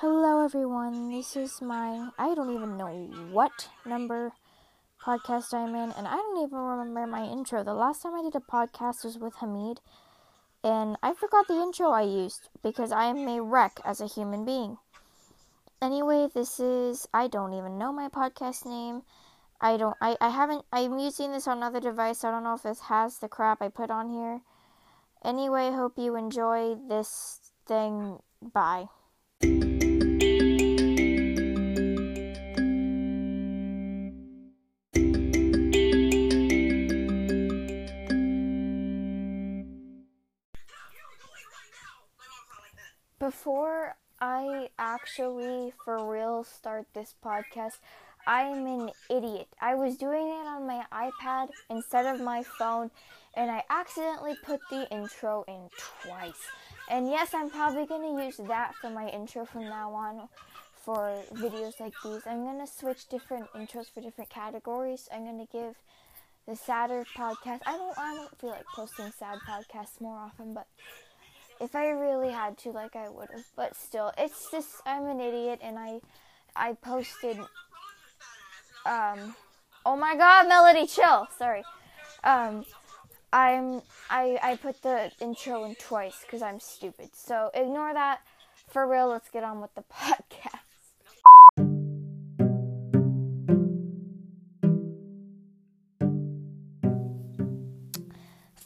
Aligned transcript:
Hello, 0.00 0.44
everyone. 0.44 1.10
This 1.10 1.34
is 1.34 1.60
my, 1.60 2.10
I 2.16 2.32
don't 2.36 2.54
even 2.54 2.76
know 2.76 3.10
what 3.32 3.68
number 3.84 4.30
podcast 5.04 5.52
I'm 5.52 5.74
in, 5.74 5.90
and 5.90 6.06
I 6.06 6.14
don't 6.14 6.46
even 6.46 6.56
remember 6.56 7.04
my 7.08 7.24
intro. 7.24 7.64
The 7.64 7.74
last 7.74 8.04
time 8.04 8.14
I 8.14 8.22
did 8.22 8.36
a 8.36 8.38
podcast 8.38 9.02
was 9.04 9.18
with 9.18 9.34
Hamid, 9.40 9.80
and 10.62 10.96
I 11.02 11.14
forgot 11.14 11.48
the 11.48 11.60
intro 11.60 11.90
I 11.90 12.02
used 12.02 12.48
because 12.62 12.92
I 12.92 13.06
am 13.06 13.26
a 13.26 13.42
wreck 13.42 13.80
as 13.84 14.00
a 14.00 14.06
human 14.06 14.44
being. 14.44 14.78
Anyway, 15.82 16.28
this 16.32 16.60
is, 16.60 17.08
I 17.12 17.26
don't 17.26 17.54
even 17.54 17.76
know 17.76 17.92
my 17.92 18.08
podcast 18.08 18.66
name. 18.66 19.02
I 19.60 19.76
don't, 19.76 19.96
I, 20.00 20.16
I 20.20 20.28
haven't, 20.28 20.64
I'm 20.72 20.96
using 21.00 21.32
this 21.32 21.48
on 21.48 21.56
another 21.56 21.80
device. 21.80 22.22
I 22.22 22.30
don't 22.30 22.44
know 22.44 22.54
if 22.54 22.62
this 22.62 22.82
has 22.82 23.18
the 23.18 23.26
crap 23.26 23.60
I 23.60 23.68
put 23.68 23.90
on 23.90 24.10
here. 24.10 24.42
Anyway, 25.24 25.72
hope 25.72 25.98
you 25.98 26.14
enjoy 26.14 26.76
this 26.88 27.40
thing. 27.66 28.20
Bye. 28.40 28.84
Before 43.28 43.94
I 44.22 44.70
actually 44.78 45.74
for 45.84 46.10
real 46.10 46.44
start 46.44 46.86
this 46.94 47.14
podcast, 47.22 47.74
I'm 48.26 48.64
an 48.66 48.90
idiot. 49.10 49.48
I 49.60 49.74
was 49.74 49.98
doing 49.98 50.28
it 50.28 50.46
on 50.46 50.66
my 50.66 50.82
iPad 50.90 51.50
instead 51.68 52.06
of 52.06 52.22
my 52.22 52.42
phone, 52.42 52.90
and 53.34 53.50
I 53.50 53.64
accidentally 53.68 54.34
put 54.46 54.60
the 54.70 54.90
intro 54.90 55.44
in 55.46 55.68
twice. 56.02 56.40
And 56.88 57.10
yes, 57.10 57.34
I'm 57.34 57.50
probably 57.50 57.84
to 58.00 58.24
use 58.24 58.38
that 58.48 58.74
for 58.80 58.88
my 58.88 59.10
intro 59.10 59.44
from 59.44 59.64
now 59.64 59.92
on 59.92 60.30
for 60.82 61.22
videos 61.34 61.78
like 61.80 61.92
these. 62.02 62.22
I'm 62.26 62.46
to 62.66 62.66
switch 62.66 63.08
different 63.08 63.52
intros 63.52 63.92
for 63.92 64.00
different 64.00 64.30
categories. 64.30 65.06
I'm 65.12 65.26
to 65.26 65.52
give 65.52 65.74
the 66.46 66.56
sadder 66.56 67.04
podcast. 67.14 67.60
I 67.66 67.76
don't 67.76 67.98
I 67.98 68.14
don't 68.14 68.40
feel 68.40 68.50
like 68.50 68.64
posting 68.74 69.12
sad 69.12 69.36
podcasts 69.46 70.00
more 70.00 70.16
often, 70.16 70.54
but 70.54 70.66
if 71.60 71.74
I 71.74 71.90
really 71.90 72.30
had 72.30 72.56
to 72.58 72.70
like 72.70 72.96
I 72.96 73.08
would 73.08 73.28
have. 73.30 73.44
But 73.56 73.76
still, 73.76 74.12
it's 74.16 74.50
just 74.50 74.68
I'm 74.86 75.06
an 75.06 75.20
idiot 75.20 75.60
and 75.62 75.78
I 75.78 76.00
I 76.54 76.74
posted 76.74 77.38
um 78.86 79.34
oh 79.84 79.96
my 79.96 80.16
god, 80.16 80.48
Melody 80.48 80.86
chill. 80.86 81.26
Sorry. 81.36 81.62
Um 82.24 82.64
I'm 83.32 83.82
I 84.10 84.38
I 84.42 84.56
put 84.56 84.82
the 84.82 85.10
intro 85.20 85.64
in 85.64 85.74
twice 85.74 86.24
cuz 86.28 86.42
I'm 86.42 86.60
stupid. 86.60 87.10
So 87.14 87.50
ignore 87.54 87.92
that. 87.94 88.20
For 88.68 88.86
real, 88.86 89.08
let's 89.08 89.30
get 89.30 89.44
on 89.44 89.60
with 89.60 89.74
the 89.74 89.82
podcast. 89.92 90.60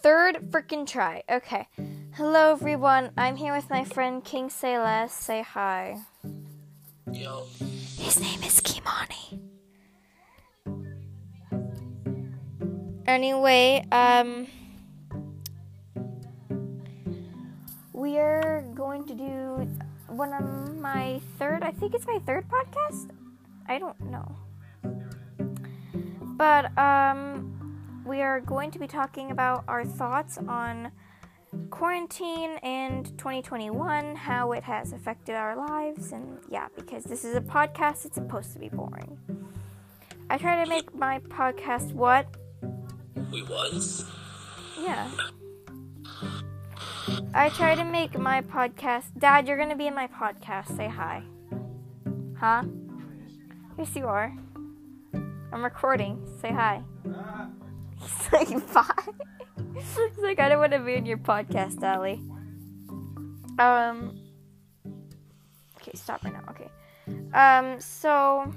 Third 0.02 0.50
freaking 0.50 0.84
try. 0.84 1.22
Okay. 1.30 1.68
Hello 2.14 2.52
everyone. 2.52 3.10
I'm 3.16 3.36
here 3.36 3.56
with 3.56 3.70
my 3.70 3.84
friend 3.84 4.22
King 4.22 4.50
Celeste. 4.50 5.16
Say 5.16 5.40
hi. 5.40 5.96
Yo. 7.10 7.46
His 7.96 8.20
name 8.20 8.42
is 8.42 8.60
Kimani. 8.60 9.40
Anyway, 13.06 13.86
um 13.90 14.46
we 17.94 18.18
are 18.18 18.62
going 18.74 19.06
to 19.06 19.14
do 19.14 19.66
one 20.08 20.34
of 20.34 20.76
my 20.76 21.18
third, 21.38 21.62
I 21.62 21.70
think 21.70 21.94
it's 21.94 22.06
my 22.06 22.18
third 22.26 22.44
podcast. 22.46 23.08
I 23.66 23.78
don't 23.78 23.98
know. 24.10 24.36
But 26.36 26.76
um 26.76 28.02
we 28.04 28.20
are 28.20 28.42
going 28.42 28.70
to 28.72 28.78
be 28.78 28.86
talking 28.86 29.30
about 29.30 29.64
our 29.66 29.86
thoughts 29.86 30.36
on 30.36 30.92
quarantine 31.70 32.58
and 32.62 33.06
2021, 33.18 34.16
how 34.16 34.52
it 34.52 34.62
has 34.62 34.92
affected 34.92 35.34
our 35.34 35.56
lives, 35.56 36.12
and 36.12 36.38
yeah, 36.48 36.68
because 36.76 37.04
this 37.04 37.24
is 37.24 37.34
a 37.36 37.40
podcast, 37.40 38.04
it's 38.04 38.14
supposed 38.14 38.52
to 38.52 38.58
be 38.58 38.68
boring. 38.68 39.18
I 40.30 40.38
try 40.38 40.62
to 40.62 40.68
make 40.68 40.94
my 40.94 41.18
podcast 41.20 41.92
what? 41.92 42.26
We 43.30 43.42
was. 43.42 44.04
Yeah. 44.80 45.10
I 47.34 47.48
try 47.50 47.74
to 47.74 47.84
make 47.84 48.18
my 48.18 48.42
podcast. 48.42 49.04
Dad, 49.18 49.46
you're 49.48 49.58
gonna 49.58 49.76
be 49.76 49.86
in 49.86 49.94
my 49.94 50.06
podcast. 50.06 50.76
Say 50.76 50.88
hi. 50.88 51.22
Huh? 52.38 52.64
Yes, 53.78 53.94
you 53.96 54.06
are. 54.06 54.36
I'm 55.14 55.64
recording. 55.64 56.26
Say 56.40 56.52
hi. 56.52 56.82
Ah. 57.08 57.48
He's 58.02 58.32
like, 58.32 58.74
bye. 58.74 58.84
He's 59.74 60.18
like, 60.18 60.40
I 60.40 60.48
don't 60.48 60.58
want 60.58 60.72
to 60.72 60.78
be 60.80 60.94
in 60.94 61.06
your 61.06 61.18
podcast, 61.18 61.82
Allie. 61.82 62.20
Um. 63.58 64.18
Okay, 65.76 65.92
stop 65.94 66.24
right 66.24 66.32
now. 66.32 66.44
Okay. 66.50 66.70
Um. 67.34 67.80
So 67.80 68.52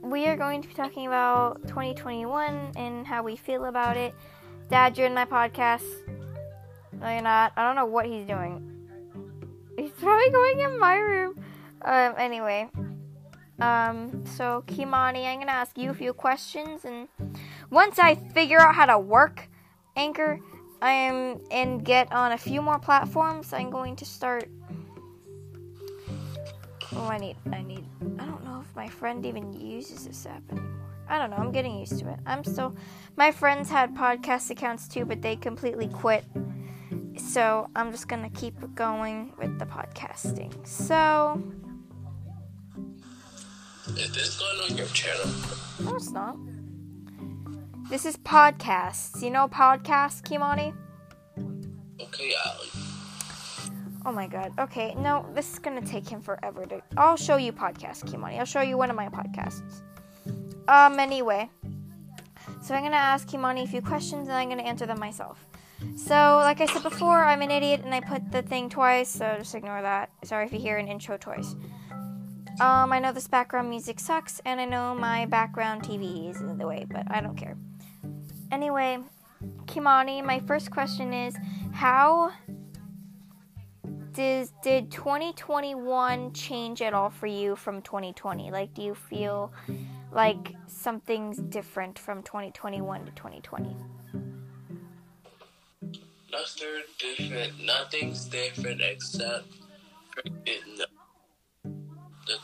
we 0.00 0.26
are 0.26 0.36
going 0.36 0.62
to 0.62 0.68
be 0.68 0.74
talking 0.74 1.06
about 1.06 1.62
2021 1.68 2.72
and 2.76 3.06
how 3.06 3.22
we 3.22 3.36
feel 3.36 3.64
about 3.66 3.96
it. 3.96 4.14
Dad, 4.70 4.96
you're 4.98 5.06
in 5.06 5.14
my 5.14 5.24
podcast. 5.24 5.84
No, 6.92 7.08
you're 7.10 7.22
not. 7.22 7.52
I 7.56 7.66
don't 7.66 7.76
know 7.76 7.86
what 7.86 8.06
he's 8.06 8.26
doing. 8.26 8.72
He's 9.78 9.90
probably 9.90 10.30
going 10.30 10.60
in 10.60 10.78
my 10.78 10.96
room. 10.96 11.44
Um. 11.82 12.14
Anyway. 12.16 12.68
Um, 13.60 14.24
so 14.26 14.64
Kimani, 14.66 15.24
I'm 15.24 15.38
gonna 15.38 15.52
ask 15.52 15.78
you 15.78 15.90
a 15.90 15.94
few 15.94 16.12
questions, 16.12 16.84
and 16.84 17.08
once 17.70 17.98
I 17.98 18.14
figure 18.14 18.60
out 18.60 18.74
how 18.74 18.86
to 18.86 18.98
work 18.98 19.48
Anchor, 19.96 20.40
I 20.82 20.92
am 20.92 21.40
and 21.50 21.84
get 21.84 22.12
on 22.12 22.32
a 22.32 22.38
few 22.38 22.60
more 22.60 22.78
platforms, 22.78 23.52
I'm 23.52 23.70
going 23.70 23.96
to 23.96 24.04
start. 24.04 24.48
Oh, 26.94 27.06
I 27.06 27.18
need, 27.18 27.36
I 27.52 27.62
need. 27.62 27.84
I 28.18 28.26
don't 28.26 28.44
know 28.44 28.62
if 28.66 28.76
my 28.76 28.88
friend 28.88 29.24
even 29.24 29.52
uses 29.52 30.06
this 30.06 30.26
app 30.26 30.42
anymore. 30.50 30.72
I 31.08 31.18
don't 31.18 31.30
know. 31.30 31.36
I'm 31.36 31.52
getting 31.52 31.78
used 31.78 31.98
to 32.00 32.10
it. 32.10 32.18
I'm 32.26 32.44
still. 32.44 32.76
My 33.16 33.30
friends 33.30 33.70
had 33.70 33.94
podcast 33.94 34.50
accounts 34.50 34.86
too, 34.86 35.04
but 35.04 35.22
they 35.22 35.36
completely 35.36 35.88
quit. 35.88 36.24
So 37.16 37.68
I'm 37.74 37.90
just 37.90 38.08
gonna 38.08 38.30
keep 38.30 38.54
going 38.74 39.32
with 39.38 39.58
the 39.58 39.66
podcasting. 39.66 40.66
So. 40.66 41.42
Is 43.88 44.12
this 44.12 44.38
going 44.38 44.70
on 44.70 44.76
your 44.76 44.86
channel? 44.88 45.30
No, 45.80 45.94
it's 45.94 46.10
not. 46.10 46.36
This 47.88 48.04
is 48.04 48.16
podcasts. 48.16 49.22
You 49.22 49.30
know 49.30 49.46
podcasts, 49.46 50.20
Kimani? 50.22 50.74
Okay, 52.00 52.32
Ali. 52.44 52.68
Oh 54.04 54.12
my 54.12 54.26
god. 54.26 54.52
Okay, 54.58 54.94
no, 54.98 55.24
this 55.34 55.52
is 55.52 55.60
gonna 55.60 55.80
take 55.80 56.08
him 56.08 56.20
forever 56.20 56.66
to. 56.66 56.82
I'll 56.96 57.16
show 57.16 57.36
you 57.36 57.52
podcasts, 57.52 58.04
Kimani. 58.04 58.40
I'll 58.40 58.44
show 58.44 58.60
you 58.60 58.76
one 58.76 58.90
of 58.90 58.96
my 58.96 59.08
podcasts. 59.08 59.82
Um, 60.66 60.98
anyway. 60.98 61.48
So 62.62 62.74
I'm 62.74 62.82
gonna 62.82 62.96
ask 62.96 63.28
Kimani 63.28 63.62
a 63.62 63.66
few 63.68 63.82
questions 63.82 64.26
and 64.26 64.36
I'm 64.36 64.48
gonna 64.48 64.64
answer 64.64 64.86
them 64.86 64.98
myself. 64.98 65.46
So, 65.96 66.14
like 66.14 66.60
I 66.60 66.66
said 66.66 66.82
before, 66.82 67.24
I'm 67.24 67.42
an 67.42 67.52
idiot 67.52 67.82
and 67.84 67.94
I 67.94 68.00
put 68.00 68.32
the 68.32 68.42
thing 68.42 68.68
twice, 68.68 69.08
so 69.08 69.36
just 69.38 69.54
ignore 69.54 69.82
that. 69.82 70.10
Sorry 70.24 70.44
if 70.44 70.52
you 70.52 70.58
hear 70.58 70.76
an 70.76 70.88
intro 70.88 71.16
twice. 71.16 71.54
Um, 72.58 72.90
I 72.90 73.00
know 73.00 73.12
this 73.12 73.28
background 73.28 73.68
music 73.68 74.00
sucks, 74.00 74.40
and 74.46 74.58
I 74.58 74.64
know 74.64 74.94
my 74.94 75.26
background 75.26 75.82
TV 75.82 76.30
is 76.30 76.40
in 76.40 76.56
the 76.56 76.66
way, 76.66 76.86
but 76.88 77.02
I 77.10 77.20
don't 77.20 77.36
care. 77.36 77.54
Anyway, 78.50 78.98
Kimani, 79.66 80.24
my 80.24 80.40
first 80.40 80.70
question 80.70 81.12
is 81.12 81.36
how 81.74 82.32
does 84.14 84.54
did 84.62 84.90
2021 84.90 86.32
change 86.32 86.80
at 86.80 86.94
all 86.94 87.10
for 87.10 87.26
you 87.26 87.56
from 87.56 87.82
2020? 87.82 88.50
Like, 88.50 88.72
do 88.72 88.80
you 88.80 88.94
feel 88.94 89.52
like 90.10 90.54
something's 90.66 91.36
different 91.36 91.98
from 91.98 92.22
2021 92.22 93.04
to 93.04 93.12
2020? 93.12 93.76
Nothing 96.32 96.68
different. 96.98 97.66
Nothing's 97.66 98.24
different 98.24 98.80
except 98.80 99.46
the 102.26 102.38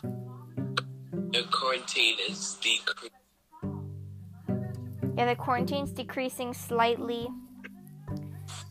the 1.32 1.42
quarantine 1.50 2.16
is 2.28 2.56
decreasing. 2.60 3.10
Yeah, 5.16 5.26
the 5.26 5.36
quarantine's 5.36 5.90
decreasing 5.92 6.54
slightly. 6.54 7.28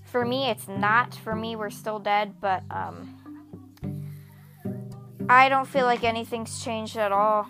For 0.05 0.25
me, 0.25 0.49
it's 0.49 0.67
not. 0.67 1.13
For 1.15 1.35
me, 1.35 1.55
we're 1.55 1.69
still 1.69 1.99
dead, 1.99 2.35
but 2.41 2.63
um, 2.69 3.15
I 5.29 5.49
don't 5.49 5.67
feel 5.67 5.85
like 5.85 6.03
anything's 6.03 6.63
changed 6.63 6.97
at 6.97 7.11
all. 7.11 7.47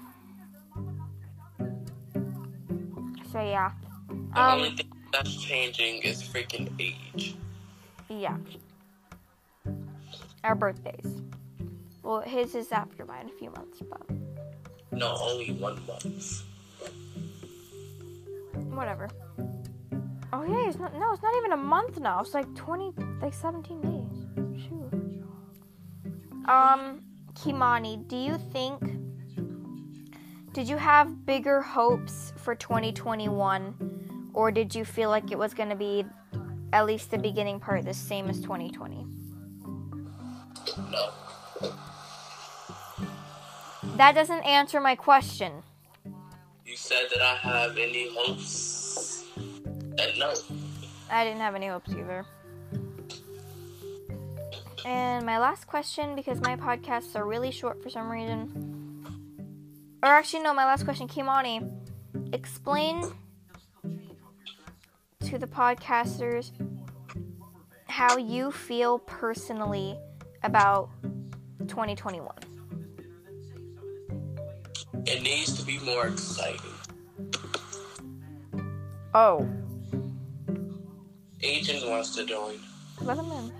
So 3.31 3.39
yeah, 3.41 3.71
The 4.09 4.41
um, 4.41 4.59
only 4.59 4.75
thing 4.75 4.91
that's 5.13 5.35
changing 5.41 6.01
is 6.03 6.21
freaking 6.21 6.69
age. 6.79 7.35
yeah. 8.09 8.37
Our 10.43 10.55
birthdays. 10.55 11.21
Well, 12.03 12.21
his 12.21 12.56
is 12.56 12.71
after 12.71 13.06
mine, 13.06 13.30
a 13.33 13.38
few 13.38 13.51
months, 13.51 13.81
but 13.89 14.01
No, 14.92 15.15
only 15.19 15.53
one 15.53 15.80
month. 15.86 16.44
whatever. 18.74 19.09
Oh 20.33 20.44
yeah, 20.44 20.68
it's 20.69 20.80
not. 20.80 20.94
No, 20.98 21.12
it's 21.13 21.21
not 21.21 21.36
even 21.38 21.51
a 21.51 21.57
month 21.57 22.00
now. 22.00 22.21
It's 22.21 22.33
like 22.33 22.53
twenty, 22.56 22.92
like 23.21 23.33
seventeen 23.33 23.81
days. 23.81 24.63
Shoot. 24.63 24.94
Um, 26.50 27.01
Kimani, 27.33 28.07
do 28.07 28.15
you 28.15 28.38
think? 28.51 28.80
Did 30.53 30.68
you 30.68 30.77
have 30.77 31.25
bigger 31.25 31.62
hopes 31.62 32.33
for 32.38 32.56
2021, 32.56 34.31
or 34.33 34.51
did 34.51 34.75
you 34.75 34.83
feel 34.83 35.09
like 35.09 35.31
it 35.31 35.38
was 35.38 35.53
gonna 35.53 35.75
be 35.77 36.06
at 36.74 36.86
least 36.86 37.09
the 37.12 37.18
beginning 37.18 37.59
part 37.59 37.86
the 37.86 37.94
same 37.94 38.30
as 38.30 38.42
2020? 38.42 39.06
No. 40.92 41.09
That 44.01 44.15
doesn't 44.15 44.42
answer 44.42 44.81
my 44.81 44.95
question. 44.95 45.62
You 46.65 46.75
said 46.75 47.06
that 47.13 47.21
I 47.21 47.36
have 47.36 47.77
any 47.77 48.09
hopes? 48.12 49.25
And 49.38 50.18
no. 50.18 50.33
I 51.12 51.24
didn't 51.24 51.39
have 51.39 51.53
any 51.53 51.68
hopes 51.68 51.92
either. 51.92 52.25
And 54.86 55.24
my 55.24 55.38
last 55.38 55.68
question, 55.68 56.15
because 56.15 56.42
my 56.42 56.56
podcasts 56.56 57.15
are 57.15 57.27
really 57.27 57.51
short 57.51 57.83
for 57.83 57.92
some 57.92 58.09
reason. 58.09 59.06
Or 60.01 60.09
actually, 60.09 60.42
no, 60.42 60.51
my 60.56 60.65
last 60.65 60.83
question, 60.83 61.07
Kimani, 61.07 61.71
explain 62.33 63.03
to 65.25 65.38
the 65.38 65.45
podcasters 65.45 66.50
how 67.88 68.18
you 68.18 68.51
feel 68.51 68.98
personally 68.98 69.95
about 70.42 70.89
2021. 71.68 72.50
It 75.05 75.21
needs 75.23 75.57
to 75.59 75.65
be 75.65 75.79
more 75.79 76.07
exciting. 76.07 76.59
Oh, 79.13 79.47
Agent 81.43 81.88
wants 81.89 82.15
to 82.15 82.25
join. 82.25 82.59
let 83.01 83.17
him 83.17 83.31
in. 83.31 83.51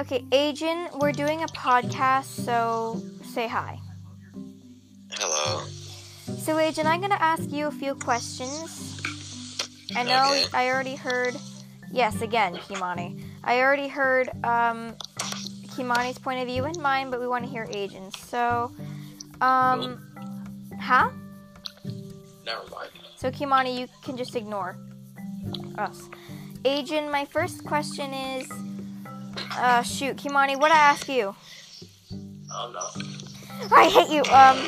Okay, 0.00 0.24
Agent, 0.32 0.96
we're 0.98 1.12
doing 1.12 1.42
a 1.42 1.46
podcast, 1.46 2.24
so 2.44 3.00
say 3.24 3.46
hi. 3.48 3.78
Hello. 5.12 5.64
So, 6.38 6.58
Agent, 6.58 6.86
I'm 6.86 7.00
gonna 7.00 7.16
ask 7.20 7.50
you 7.50 7.66
a 7.68 7.70
few 7.70 7.94
questions. 7.94 9.00
I 9.96 10.02
know 10.02 10.30
Okay. 10.32 10.44
I 10.52 10.68
already 10.68 10.94
heard. 10.96 11.34
Yes, 11.90 12.20
again, 12.20 12.54
Kimani. 12.56 13.22
I 13.44 13.60
already 13.60 13.88
heard 13.88 14.28
um, 14.44 14.94
Kimani's 15.78 16.18
point 16.18 16.40
of 16.40 16.46
view 16.46 16.64
and 16.64 16.76
mine, 16.78 17.10
but 17.10 17.20
we 17.20 17.28
want 17.28 17.44
to 17.44 17.50
hear 17.50 17.68
Agent's. 17.70 18.18
So, 18.28 18.72
um, 19.40 20.02
huh? 20.80 21.10
Never 22.44 22.62
mind. 22.70 22.90
So, 23.16 23.30
Kimani, 23.30 23.78
you 23.78 23.86
can 24.02 24.16
just 24.16 24.34
ignore 24.34 24.76
us. 25.76 26.08
Agent, 26.64 27.10
my 27.10 27.24
first 27.24 27.64
question 27.64 28.12
is. 28.12 28.50
Uh, 29.52 29.82
shoot, 29.82 30.16
Kimani, 30.16 30.58
what 30.58 30.72
I 30.72 30.76
ask 30.76 31.08
you? 31.08 31.34
Oh 32.50 32.72
no. 32.72 33.76
I 33.76 33.88
hate 33.88 34.10
you. 34.10 34.22
Um, 34.32 34.58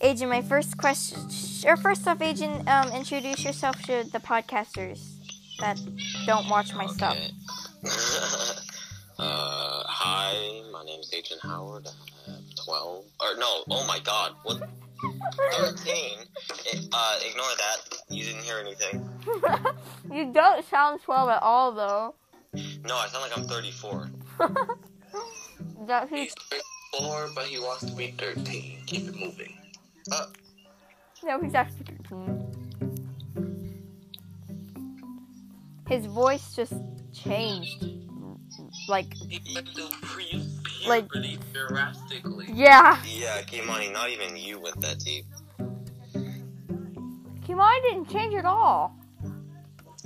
Agent, 0.00 0.30
my 0.30 0.42
first 0.42 0.76
question, 0.76 1.18
or 1.66 1.76
first 1.76 2.06
off, 2.06 2.20
Agent, 2.20 2.68
um, 2.68 2.90
introduce 2.92 3.44
yourself 3.44 3.80
to 3.82 4.04
the 4.12 4.18
podcasters 4.18 5.00
that 5.60 5.78
don't 6.26 6.48
watch 6.48 6.74
my 6.74 6.86
stuff. 6.86 7.16
Uh, 9.26 9.82
hi, 9.86 10.60
my 10.70 10.84
name 10.84 11.00
is 11.00 11.10
Agent 11.14 11.40
Howard. 11.40 11.88
I'm 12.28 12.44
12. 12.62 13.04
Or, 13.20 13.36
no, 13.38 13.64
oh 13.70 13.86
my 13.88 13.98
god, 14.00 14.32
what? 14.42 14.58
13? 15.62 16.18
Uh, 16.92 17.18
ignore 17.26 17.46
that. 17.56 17.78
You 18.10 18.22
didn't 18.22 18.42
hear 18.42 18.58
anything. 18.58 19.08
you 20.12 20.30
don't 20.30 20.62
sound 20.68 21.00
12 21.04 21.30
at 21.30 21.42
all, 21.42 21.72
though. 21.72 22.14
No, 22.86 22.96
I 22.96 23.06
sound 23.06 23.22
like 23.22 23.38
I'm 23.38 23.44
34. 23.44 24.10
that 25.86 26.10
He's 26.10 26.34
he's, 26.50 26.60
34, 26.92 27.28
but 27.34 27.46
he 27.46 27.58
wants 27.58 27.86
to 27.86 27.92
be 27.96 28.14
13. 28.18 28.76
Keep 28.84 29.08
it 29.08 29.16
moving. 29.18 29.54
Uh, 30.12 30.26
no, 31.24 31.40
he's 31.40 31.54
actually 31.54 31.86
13. 32.10 33.74
His 35.88 36.04
voice 36.04 36.54
just 36.54 36.74
changed. 37.14 38.03
Like, 38.88 39.14
He 39.14 39.40
went 39.54 39.68
through 39.70 39.88
pre- 40.02 40.42
Like- 40.86 41.08
drastically. 41.52 42.46
yeah. 42.52 42.98
yeah, 43.06 43.42
Kimani, 43.42 43.92
not 43.92 44.10
even 44.10 44.36
you 44.36 44.60
went 44.60 44.80
that 44.80 44.98
deep. 44.98 45.24
Kimani 47.46 47.82
didn't 47.82 48.10
change 48.10 48.34
at 48.34 48.44
all. 48.44 48.94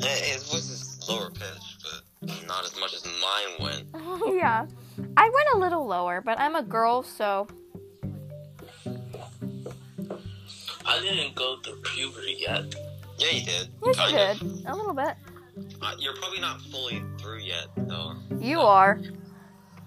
Eh, 0.00 0.06
His 0.32 0.44
voice 0.44 0.68
is 0.70 1.08
lower 1.08 1.30
pitched, 1.30 1.82
but 1.82 2.46
not 2.46 2.64
as 2.64 2.74
much 2.78 2.94
as 2.94 3.04
mine 3.04 3.56
went. 3.60 3.88
yeah. 4.36 4.66
I 5.16 5.24
went 5.28 5.48
a 5.54 5.58
little 5.58 5.86
lower, 5.86 6.20
but 6.20 6.38
I'm 6.38 6.54
a 6.54 6.62
girl, 6.62 7.02
so. 7.02 7.46
I 10.86 11.00
didn't 11.00 11.34
go 11.34 11.58
through 11.64 11.80
puberty 11.82 12.36
yet. 12.40 12.74
Yeah, 13.18 13.30
you 13.30 13.44
did. 13.44 13.68
Yes, 13.84 13.96
kind 13.96 14.12
you 14.12 14.18
of. 14.18 14.38
did. 14.56 14.66
A 14.66 14.74
little 14.76 14.94
bit. 14.94 15.14
Uh, 15.80 15.94
you're 15.98 16.14
probably 16.14 16.40
not 16.40 16.60
fully 16.62 17.02
through 17.20 17.38
yet, 17.40 17.66
though. 17.76 18.14
You 18.40 18.60
are. 18.60 19.00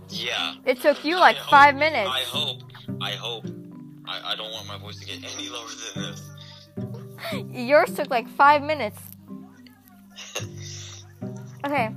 Yeah. 0.10 0.56
It 0.66 0.82
took 0.82 1.04
you 1.06 1.18
like 1.20 1.38
I 1.38 1.40
hope- 1.40 1.50
five 1.50 1.76
minutes. 1.76 2.10
I 2.14 2.22
hope. 2.22 2.64
I 3.02 3.12
hope. 3.12 3.46
I, 4.06 4.32
I 4.32 4.36
don't 4.36 4.52
want 4.52 4.68
my 4.68 4.78
voice 4.78 5.00
to 5.00 5.06
get 5.06 5.20
any 5.36 5.50
lower 5.50 5.68
than 5.94 6.04
this. 6.04 6.32
Yours 7.52 7.94
took 7.94 8.10
like 8.10 8.28
five 8.30 8.62
minutes. 8.64 9.00
Okay. 11.64 11.90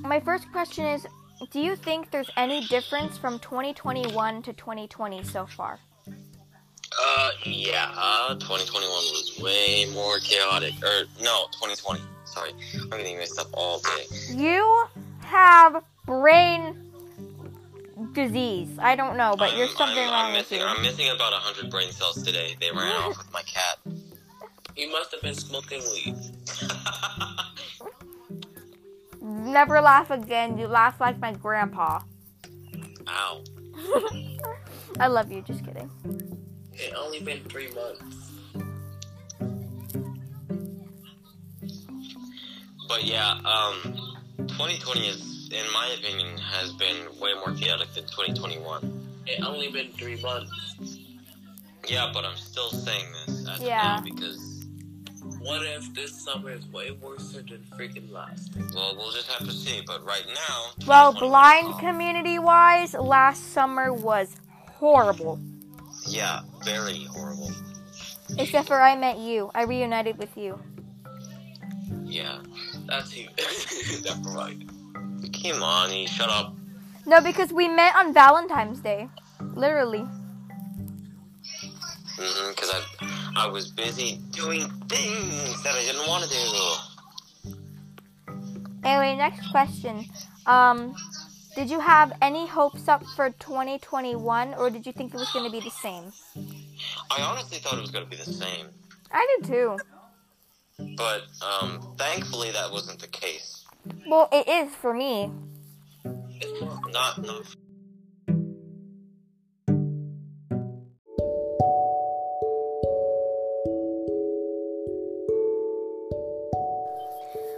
My 0.00 0.20
first 0.20 0.52
question 0.52 0.84
is 0.84 1.06
Do 1.50 1.58
you 1.60 1.74
think 1.74 2.10
there's 2.10 2.30
any 2.36 2.66
difference 2.66 3.16
from 3.16 3.38
2021 3.38 4.42
to 4.42 4.52
2020 4.52 5.22
so 5.24 5.46
far? 5.46 5.78
Uh, 7.00 7.30
yeah. 7.44 7.92
Uh, 7.96 8.34
2021 8.34 8.88
was 8.90 9.38
way 9.42 9.86
more 9.92 10.18
chaotic. 10.18 10.74
Or, 10.82 11.04
no, 11.22 11.46
2020. 11.52 12.00
Sorry. 12.24 12.52
I'm 12.82 12.90
getting 12.90 13.18
mixed 13.18 13.38
up 13.38 13.48
all 13.54 13.80
day. 13.80 14.34
You 14.34 14.86
have 15.20 15.82
brain 16.06 16.82
disease. 18.12 18.68
I 18.78 18.94
don't 18.96 19.16
know, 19.16 19.34
but 19.38 19.52
I'm- 19.52 19.68
something 19.68 19.98
I'm, 19.98 20.10
wrong 20.10 20.26
I'm 20.26 20.32
with 20.32 20.42
missing, 20.50 20.60
you. 20.60 20.66
I'm 20.66 20.82
missing 20.82 21.08
about 21.08 21.32
100 21.32 21.70
brain 21.70 21.92
cells 21.92 22.22
today. 22.22 22.56
They 22.60 22.70
ran 22.70 22.94
off 23.02 23.18
with 23.18 23.32
my 23.32 23.42
cat. 23.42 23.78
He 24.74 24.86
must 24.90 25.12
have 25.12 25.22
been 25.22 25.34
smoking 25.34 25.80
weed. 25.92 26.16
Never 29.22 29.80
laugh 29.80 30.10
again. 30.10 30.58
You 30.58 30.66
laugh 30.68 31.00
like 31.00 31.18
my 31.18 31.32
grandpa. 31.32 32.00
Ow. 33.08 33.42
I 35.00 35.06
love 35.06 35.32
you. 35.32 35.40
Just 35.42 35.64
kidding. 35.64 35.90
It 36.78 36.92
only 36.96 37.20
been 37.20 37.40
three 37.44 37.70
months. 37.72 38.30
But 42.88 43.04
yeah, 43.04 43.32
um, 43.44 43.82
2020 44.38 45.08
is, 45.08 45.48
in 45.52 45.64
my 45.72 45.96
opinion, 45.98 46.36
has 46.38 46.72
been 46.74 46.96
way 47.20 47.32
more 47.34 47.52
chaotic 47.54 47.92
than 47.94 48.04
2021. 48.04 49.06
It 49.26 49.42
only 49.44 49.70
been 49.70 49.90
three 49.92 50.20
months. 50.22 50.98
Yeah, 51.88 52.10
but 52.12 52.24
I'm 52.24 52.36
still 52.36 52.70
saying 52.70 53.04
this 53.26 53.48
as 53.48 53.60
Yeah. 53.60 53.82
now 53.96 54.00
because, 54.02 54.52
What 55.38 55.62
if 55.64 55.94
this 55.94 56.24
summer 56.24 56.50
is 56.50 56.66
way 56.72 56.90
worse 56.90 57.30
than 57.32 57.46
freaking 57.76 58.10
last? 58.10 58.50
well, 58.74 58.96
we'll 58.96 59.12
just 59.12 59.28
have 59.30 59.46
to 59.46 59.52
see. 59.52 59.80
But 59.86 60.04
right 60.04 60.24
now, 60.26 60.86
Well, 60.86 61.12
blind 61.12 61.78
community 61.78 62.38
wise, 62.40 62.94
last 62.94 63.52
summer 63.52 63.92
was 63.92 64.36
horrible. 64.78 65.38
Yeah, 66.08 66.40
very 66.64 67.04
horrible. 67.04 67.52
Except 68.38 68.66
for 68.68 68.80
I 68.80 68.96
met 68.96 69.18
you. 69.18 69.50
I 69.54 69.62
reunited 69.62 70.18
with 70.18 70.36
you. 70.36 70.58
Yeah. 72.04 72.38
That's 72.86 73.16
you. 73.16 73.28
Never 74.04 74.30
mind. 74.30 74.70
Kimani, 75.32 76.08
shut 76.08 76.28
up. 76.28 76.54
No, 77.04 77.20
because 77.20 77.52
we 77.52 77.68
met 77.68 77.94
on 77.96 78.12
Valentine's 78.12 78.80
Day. 78.80 79.08
Literally. 79.54 80.06
Mm-hmm, 82.18 82.50
because 82.50 82.70
I, 82.72 82.82
I 83.36 83.46
was 83.46 83.68
busy 83.68 84.20
doing 84.30 84.70
things 84.88 85.62
that 85.62 85.74
I 85.74 85.82
didn't 85.82 86.08
want 86.08 86.24
to 86.24 86.30
do. 86.30 87.54
Anyway, 88.84 89.16
next 89.16 89.50
question. 89.50 90.06
Um, 90.46 90.94
did 91.56 91.70
you 91.70 91.80
have 91.80 92.12
any 92.20 92.46
hopes 92.46 92.86
up 92.86 93.02
for 93.16 93.30
2021, 93.30 94.54
or 94.54 94.68
did 94.68 94.84
you 94.84 94.92
think 94.92 95.14
it 95.14 95.16
was 95.16 95.30
going 95.30 95.46
to 95.46 95.50
be 95.50 95.58
the 95.58 95.70
same? 95.70 96.12
I 97.10 97.22
honestly 97.22 97.56
thought 97.58 97.78
it 97.78 97.80
was 97.80 97.90
going 97.90 98.04
to 98.04 98.10
be 98.10 98.16
the 98.16 98.30
same. 98.30 98.66
I 99.10 99.26
did 99.40 99.48
too. 99.48 99.78
But, 100.98 101.22
um, 101.40 101.94
thankfully 101.96 102.50
that 102.50 102.70
wasn't 102.70 102.98
the 102.98 103.08
case. 103.08 103.64
Well, 104.06 104.28
it 104.30 104.46
is 104.46 104.74
for 104.74 104.92
me. 104.92 105.30
It's. 106.42 106.60
Not, 106.92 107.24
not. 107.24 107.56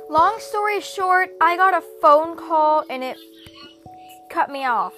Long 0.08 0.38
story 0.38 0.80
short, 0.80 1.30
I 1.40 1.56
got 1.56 1.74
a 1.74 1.82
phone 2.00 2.36
call 2.36 2.84
and 2.88 3.02
it 3.02 3.16
cut 4.28 4.50
me 4.50 4.64
off. 4.64 4.94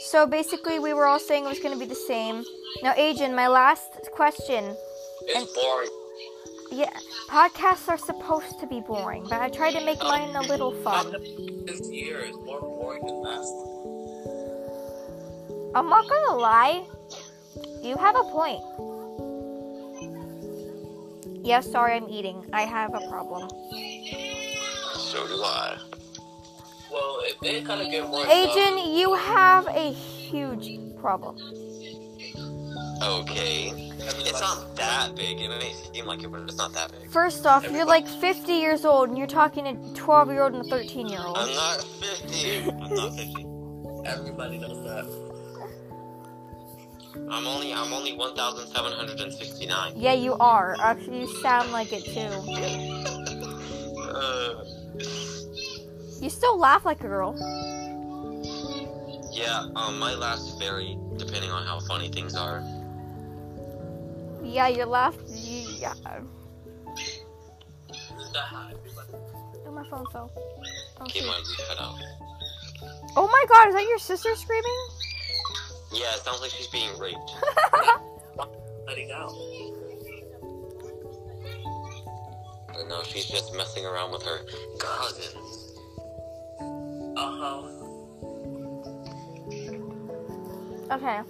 So 0.00 0.26
basically, 0.26 0.78
we 0.78 0.92
were 0.92 1.06
all 1.06 1.18
saying 1.18 1.44
it 1.44 1.48
was 1.48 1.60
going 1.60 1.74
to 1.74 1.80
be 1.80 1.86
the 1.86 1.94
same. 1.94 2.44
Now, 2.82 2.94
Agent, 2.96 3.34
my 3.34 3.48
last 3.48 4.10
question. 4.12 4.76
It's 5.22 5.52
boring. 5.54 5.90
Yeah, 6.70 6.90
podcasts 7.28 7.88
are 7.88 7.98
supposed 7.98 8.58
to 8.60 8.66
be 8.66 8.80
boring, 8.80 9.24
but 9.30 9.40
I 9.40 9.48
tried 9.48 9.72
to 9.72 9.84
make 9.84 10.00
mine 10.00 10.34
a 10.34 10.42
little 10.42 10.72
fun. 10.82 11.12
This 11.64 11.88
year 11.88 12.18
is 12.20 12.36
more 12.44 12.60
boring 12.60 13.06
than 13.06 13.22
last. 13.22 13.52
I'm 15.76 15.88
not 15.88 16.08
gonna 16.08 16.36
lie, 16.36 16.84
you 17.82 17.96
have 17.96 18.16
a 18.16 18.24
point. 18.24 18.62
Yes, 21.44 21.70
sorry, 21.70 21.94
I'm 21.94 22.08
eating. 22.08 22.44
I 22.52 22.62
have 22.62 22.94
a 22.94 23.00
problem. 23.08 23.48
So 24.96 25.26
do 25.28 25.42
I. 25.42 25.78
Well, 26.94 27.18
it 27.22 27.40
did 27.42 27.66
kind 27.66 27.80
of 27.80 27.90
get 27.90 28.08
worse. 28.08 28.28
Agent, 28.28 28.86
you 28.96 29.14
have 29.14 29.66
a 29.66 29.92
huge 29.92 30.78
problem. 31.00 31.36
Okay. 33.02 33.90
It's 33.98 34.40
not 34.40 34.76
that 34.76 35.16
big. 35.16 35.40
It 35.40 35.48
may 35.48 35.72
seem 35.92 36.06
like 36.06 36.22
it, 36.22 36.30
but 36.30 36.42
it's 36.42 36.56
not 36.56 36.72
that 36.74 36.92
big. 36.92 37.10
First 37.10 37.46
off, 37.46 37.68
you're 37.68 37.84
like 37.84 38.06
50 38.06 38.52
years 38.52 38.84
old 38.84 39.08
and 39.08 39.18
you're 39.18 39.26
talking 39.26 39.64
to 39.64 39.70
a 39.70 39.94
12 39.94 40.28
year 40.30 40.44
old 40.44 40.54
and 40.54 40.64
a 40.64 40.68
13 40.68 41.08
year 41.08 41.20
old. 41.20 41.36
I'm 41.36 41.52
not 41.52 41.82
50. 41.82 42.70
I'm 42.70 42.94
not 42.94 43.16
50. 43.16 43.46
Everybody 44.06 44.58
knows 44.58 44.84
that. 44.84 45.34
I'm 47.30 47.46
only 47.46 47.72
I'm 47.72 47.92
only 47.92 48.16
1,769. 48.16 49.92
Yeah, 49.96 50.12
you 50.12 50.34
are. 50.34 50.76
Actually, 50.80 51.20
you 51.22 51.42
sound 51.42 51.72
like 51.72 51.92
it 51.92 52.04
too. 52.04 53.10
Uh, 54.14 54.64
You 56.24 56.30
still 56.30 56.56
laugh 56.56 56.86
like 56.86 57.04
a 57.04 57.06
girl. 57.06 57.34
yeah, 59.30 59.68
um, 59.76 59.98
my 59.98 60.14
laughs 60.14 60.56
vary 60.58 60.96
depending 61.18 61.50
on 61.50 61.66
how 61.66 61.80
funny 61.80 62.08
things 62.08 62.34
are. 62.34 62.64
Yeah, 64.42 64.68
your 64.68 64.86
laugh. 64.86 65.14
Yeah. 65.28 65.92
Oh, 69.66 69.70
my 69.70 69.86
phone 69.90 70.06
fell. 70.12 70.30
Oh, 70.98 71.04
Keep 71.04 71.26
my 71.26 71.42
cut 71.68 71.78
out. 71.78 71.98
oh 73.16 73.28
my 73.30 73.44
god, 73.46 73.68
is 73.68 73.74
that 73.74 73.84
your 73.86 73.98
sister 73.98 74.34
screaming? 74.34 74.88
Yeah, 75.92 76.14
it 76.14 76.20
sounds 76.20 76.40
like 76.40 76.52
she's 76.52 76.68
being 76.68 76.98
raped. 76.98 77.18
Letting 78.86 79.10
out. 79.10 79.30
But 82.68 82.88
no, 82.88 83.02
she's 83.02 83.26
just 83.26 83.54
messing 83.54 83.84
around 83.84 84.10
with 84.10 84.22
her 84.22 84.38
cousins. 84.78 85.63
Uh 87.16 87.32
huh. 87.38 87.62
Okay. 90.92 91.20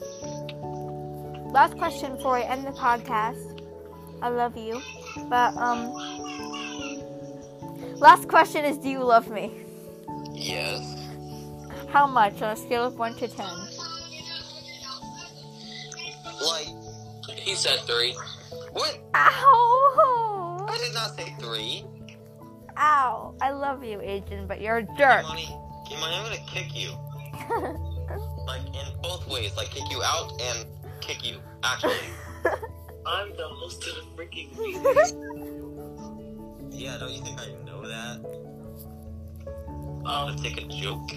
Last 1.52 1.76
question 1.78 2.16
before 2.16 2.36
I 2.36 2.42
end 2.42 2.66
the 2.66 2.72
podcast. 2.72 3.60
I 4.22 4.28
love 4.28 4.56
you. 4.56 4.80
But, 5.28 5.56
um. 5.56 5.92
Last 7.98 8.28
question 8.28 8.64
is 8.64 8.76
Do 8.78 8.88
you 8.88 9.02
love 9.04 9.30
me? 9.30 9.52
Yes. 10.32 10.96
How 11.88 12.06
much 12.08 12.42
on 12.42 12.50
a 12.50 12.56
scale 12.56 12.84
of 12.86 12.98
1 12.98 13.14
to 13.16 13.28
10? 13.28 13.46
Like, 16.44 16.66
He 17.38 17.54
said 17.54 17.78
three. 17.86 18.14
what? 18.72 18.98
Ow! 19.14 20.66
I 20.68 20.78
did 20.78 20.92
not 20.92 21.14
say 21.16 21.32
three. 21.38 21.84
Ow! 22.76 23.34
I 23.40 23.52
love 23.52 23.84
you, 23.84 24.00
Agent, 24.02 24.48
but 24.48 24.60
you're 24.60 24.78
a 24.78 24.82
jerk. 24.98 25.24
Kimani, 25.24 25.48
I'm 25.92 26.24
gonna 26.24 26.36
kick 26.46 26.74
you. 26.74 26.90
Like, 28.46 28.60
in 28.66 29.00
both 29.02 29.26
ways. 29.26 29.56
Like, 29.56 29.70
kick 29.70 29.90
you 29.90 30.02
out 30.02 30.38
and 30.40 30.66
kick 31.00 31.24
you. 31.24 31.38
Actually. 31.62 31.96
I'm 33.06 33.30
the 33.36 33.48
host 33.48 33.86
of 33.88 33.94
the 33.94 34.02
freaking 34.22 34.56
meeting. 34.58 34.82
yeah, 36.70 36.98
don't 36.98 37.10
you 37.10 37.22
think 37.22 37.40
I 37.40 37.48
know 37.64 37.86
that? 37.88 38.20
Um, 39.46 40.02
I'll 40.06 40.34
take 40.34 40.58
a 40.62 40.66
joke. 40.68 41.10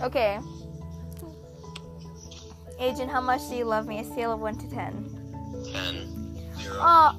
okay. 0.00 0.38
Agent, 2.78 3.10
how 3.10 3.20
much 3.20 3.48
do 3.48 3.56
you 3.56 3.64
love 3.64 3.88
me? 3.88 3.98
A 3.98 4.04
scale 4.04 4.32
of 4.32 4.38
1 4.40 4.56
to 4.58 4.70
10. 4.70 5.64
Ten. 5.72 6.36
Zero. 6.56 6.76
Oh. 6.78 7.18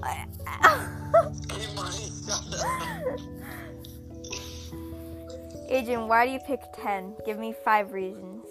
Kimani, 1.48 2.07
shut 2.25 2.62
up. 2.62 3.19
Agent, 5.71 6.07
why 6.07 6.25
do 6.25 6.31
you 6.33 6.39
pick 6.39 6.59
10? 6.83 7.15
Give 7.25 7.39
me 7.39 7.53
five 7.63 7.93
reasons. 7.93 8.45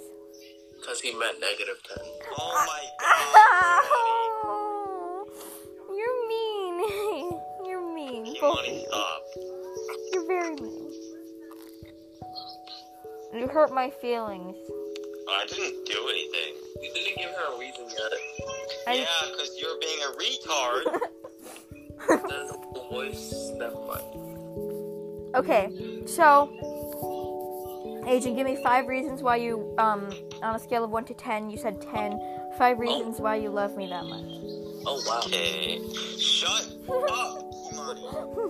because 0.81 1.01
he 1.01 1.13
meant 1.19 1.39
negative 1.41 1.77
ten. 1.87 1.99
Oh 2.39 2.53
ah. 2.57 2.67
my 2.67 2.83
god. 3.01 3.85
Ow! 4.47 5.27
You're 5.99 6.21
mean. 6.29 6.77
You're 7.69 7.95
mean. 7.95 8.25
Kimani. 8.25 8.41
Both 8.41 8.59
of 8.61 8.67
you. 8.67 8.85
stop. 8.89 9.23
You're 10.13 10.27
very 10.27 10.55
mean. 10.57 10.93
You 13.35 13.47
hurt 13.49 13.73
my 13.73 13.91
feelings. 13.91 14.57
I 15.29 15.45
didn't 15.47 15.85
do 15.87 16.09
anything. 16.09 16.55
You 16.83 16.91
didn't 16.95 17.17
give 17.19 17.31
her 17.31 17.55
a 17.55 17.59
reason 17.59 17.85
yet. 17.85 18.13
I- 18.89 18.95
Yeah, 18.95 19.31
because 19.31 19.51
you're 19.61 19.79
being 19.79 20.01
a 20.09 20.13
retard. 20.17 21.01
There's 22.29 22.51
a 22.51 22.89
voice. 22.91 23.51
Never 23.57 23.77
mind. 23.87 24.07
Okay, 25.37 26.03
so 26.07 26.51
Agent, 28.07 28.37
give 28.37 28.47
me 28.47 28.57
five 28.63 28.87
reasons 28.89 29.23
why 29.23 29.37
you, 29.37 29.75
um, 29.79 30.11
on 30.43 30.57
a 30.57 30.59
scale 30.59 30.85
of 30.85 30.91
one 30.91 31.05
to 31.05 31.15
ten, 31.15 31.51
you 31.51 31.59
said 31.59 31.81
ten. 31.81 32.19
Five 32.59 32.79
reasons 32.79 33.21
why 33.21 33.37
you 33.37 33.51
love 33.51 33.77
me 33.77 33.87
that 33.89 34.05
much. 34.05 34.25
Oh 34.87 35.03
wow. 35.07 35.21
okay. 35.25 35.81
Shut 36.19 36.69
up. 36.89 37.45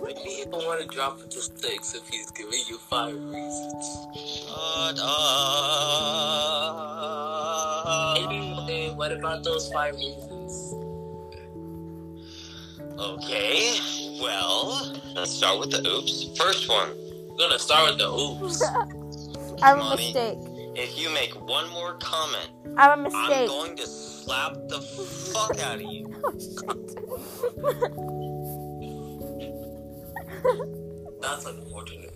Maybe 0.02 0.20
he 0.20 0.44
don't 0.44 0.64
want 0.64 0.80
to 0.80 0.86
drop 0.86 1.20
it 1.20 1.30
to 1.32 1.40
six 1.42 1.94
if 1.94 2.08
he's 2.08 2.30
giving 2.30 2.60
you 2.68 2.78
five 2.78 3.14
reasons. 3.14 4.06
Shut 4.14 4.98
up. 5.02 5.80
Anyway, 8.18 8.92
what 8.94 9.12
about 9.12 9.44
those 9.44 9.70
five 9.72 9.94
reasons? 9.94 10.74
Okay, 12.98 13.78
well, 14.20 14.92
let's 15.14 15.32
start 15.32 15.58
with 15.58 15.70
the 15.70 15.86
oops. 15.88 16.36
First 16.38 16.68
one, 16.68 16.90
We're 17.30 17.36
gonna 17.38 17.58
start 17.58 17.90
with 17.90 17.98
the 17.98 18.08
oops. 18.10 18.62
I 19.62 19.68
have 19.70 19.78
a 19.78 19.96
mistake. 19.96 20.38
if 20.76 20.98
you 20.98 21.10
make 21.10 21.32
one 21.48 21.68
more 21.70 21.94
comment, 21.98 22.50
I'm 22.76 23.00
a 23.00 23.02
mistake. 23.04 23.22
I'm 23.42 23.46
going 23.48 23.76
to 23.76 23.86
slap 23.86 24.54
the 24.68 24.80
fuck 24.80 25.58
out 25.60 25.76
of 25.76 25.82
you. 25.82 26.06
That's 31.20 31.46
unfortunate. 31.46 32.14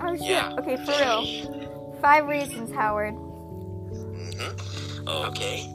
oh 0.00 0.16
shit. 0.16 0.26
Yeah. 0.26 0.54
Okay, 0.58 0.76
for 0.84 0.92
real. 0.92 1.98
Five 2.00 2.26
reasons, 2.26 2.72
Howard. 2.72 3.14
hmm 3.14 5.08
Okay, 5.08 5.66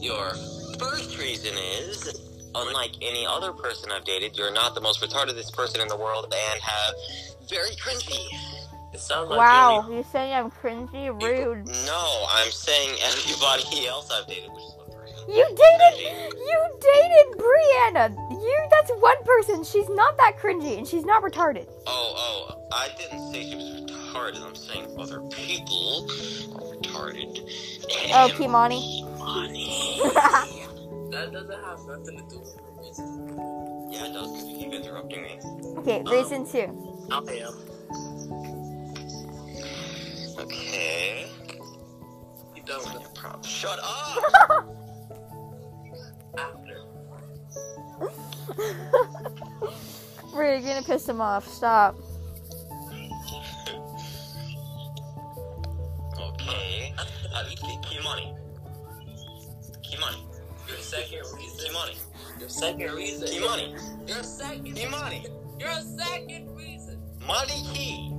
your 0.00 0.30
first 0.78 1.18
reason 1.18 1.54
is, 1.80 2.20
unlike 2.54 2.92
any 3.02 3.26
other 3.26 3.52
person 3.52 3.90
I've 3.92 4.04
dated, 4.04 4.36
you're 4.36 4.52
not 4.52 4.74
the 4.74 4.80
most 4.80 5.00
retardedest 5.02 5.52
person 5.54 5.80
in 5.80 5.88
the 5.88 5.96
world 5.96 6.32
and 6.52 6.60
have 6.60 6.94
very 7.48 7.70
cringy. 7.76 8.26
It 8.92 9.00
sounds 9.00 9.30
like 9.30 9.38
Wow, 9.38 9.88
you're 9.90 10.04
saying 10.04 10.34
I'm 10.34 10.50
cringy, 10.50 11.08
rude. 11.08 11.66
No, 11.86 12.26
I'm 12.28 12.50
saying 12.50 12.98
everybody 13.02 13.86
else 13.86 14.10
I've 14.10 14.26
dated, 14.26 14.50
which 14.52 14.62
is 14.62 14.74
what 14.76 15.28
You 15.28 15.46
dated, 15.48 16.36
you 16.36 16.78
dated 16.80 17.38
Brianna. 17.38 18.14
You, 18.30 18.58
that's 18.70 18.90
one 18.98 19.16
person. 19.24 19.64
She's 19.64 19.88
not 19.88 20.18
that 20.18 20.36
cringy, 20.38 20.76
and 20.76 20.86
she's 20.86 21.06
not 21.06 21.22
retarded. 21.22 21.68
Oh, 21.86 22.14
oh, 22.50 22.68
I 22.70 22.88
didn't 22.98 23.32
say 23.32 23.48
she 23.48 23.56
was 23.56 23.80
retarded. 23.80 24.42
I'm 24.46 24.54
saying 24.54 24.94
other 24.98 25.20
people 25.30 26.06
are 26.56 26.76
retarded. 26.76 27.40
Oh, 28.12 28.26
And 28.26 28.32
Kimani. 28.34 29.08
that 31.12 31.32
doesn't 31.32 31.64
have 31.64 31.78
nothing 31.86 32.18
to 32.18 32.24
do 32.28 32.40
with 32.40 32.56
the 32.56 32.62
reason. 32.82 33.90
yeah, 33.90 34.04
it 34.04 34.12
does 34.12 34.30
because 34.32 34.48
you 34.48 34.56
keep 34.58 34.74
interrupting 34.74 35.22
me. 35.22 35.38
Okay, 35.78 36.02
reason 36.04 36.44
two. 36.46 37.08
I 37.10 37.18
am. 37.46 37.71
Okay. 40.52 41.26
You 42.54 42.62
don't 42.66 42.84
have 42.86 43.06
a 43.06 43.08
problem. 43.14 43.42
Shut 43.42 43.78
up! 43.82 44.76
After. 46.38 46.78
Ray, 50.34 50.58
you're 50.58 50.68
gonna 50.68 50.82
piss 50.84 51.08
him 51.08 51.20
off. 51.22 51.48
Stop. 51.48 51.96
okay. 56.18 56.94
Uh, 56.98 57.04
At 57.38 57.48
least 57.48 57.62
keep 57.88 58.02
money. 58.02 58.34
Keep 59.82 60.00
money. 60.00 60.26
Your 60.68 60.76
second 60.78 61.20
reason. 61.34 61.58
Keep 61.58 61.72
money. 61.72 61.96
Your 62.38 62.48
second 62.48 62.92
reason. 62.94 63.26
Keep 63.28 63.40
money. 63.42 63.74
Your 64.06 64.22
second. 64.22 64.74
Keep 64.74 64.90
money. 64.90 65.26
Your 65.58 65.72
second 65.98 66.54
reason. 66.56 67.00
Money 67.26 67.62
key. 67.72 68.11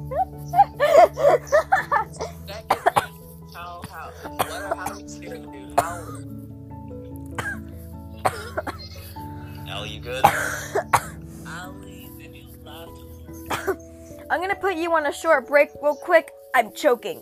How 9.67 9.83
you 9.85 9.99
good? 9.99 10.23
I'm 14.29 14.39
gonna 14.39 14.55
put 14.55 14.75
you 14.75 14.91
on 14.93 15.05
a 15.05 15.13
short 15.13 15.47
break 15.47 15.69
real 15.81 15.95
quick. 15.95 16.31
I'm 16.55 16.71
choking. 16.73 17.21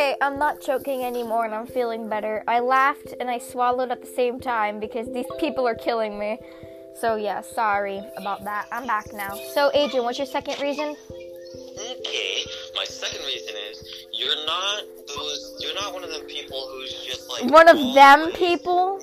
Okay, 0.00 0.16
I'm 0.22 0.38
not 0.38 0.62
choking 0.62 1.02
anymore 1.04 1.44
and 1.44 1.54
I'm 1.54 1.66
feeling 1.66 2.08
better. 2.08 2.42
I 2.48 2.60
laughed 2.60 3.12
and 3.20 3.28
I 3.28 3.36
swallowed 3.36 3.90
at 3.90 4.00
the 4.00 4.06
same 4.06 4.40
time 4.40 4.80
because 4.80 5.12
these 5.12 5.26
people 5.38 5.68
are 5.68 5.74
killing 5.74 6.18
me. 6.18 6.38
So, 6.98 7.16
yeah, 7.16 7.42
sorry 7.42 8.00
about 8.16 8.42
that. 8.44 8.66
I'm 8.72 8.86
back 8.86 9.12
now. 9.12 9.38
So, 9.52 9.70
Adrian, 9.74 10.06
what's 10.06 10.16
your 10.16 10.26
second 10.26 10.58
reason? 10.62 10.96
Okay. 11.98 12.44
My 12.74 12.84
second 12.84 13.20
reason 13.26 13.54
is 13.70 14.06
you're 14.14 14.46
not 14.46 14.84
those. 15.06 15.58
You're 15.60 15.74
not 15.74 15.92
one 15.92 16.02
of 16.02 16.08
them 16.08 16.22
people 16.26 16.66
who's 16.72 16.94
just 17.06 17.28
like 17.28 17.52
One 17.52 17.68
of 17.68 17.76
them 17.94 18.32
people? 18.32 19.02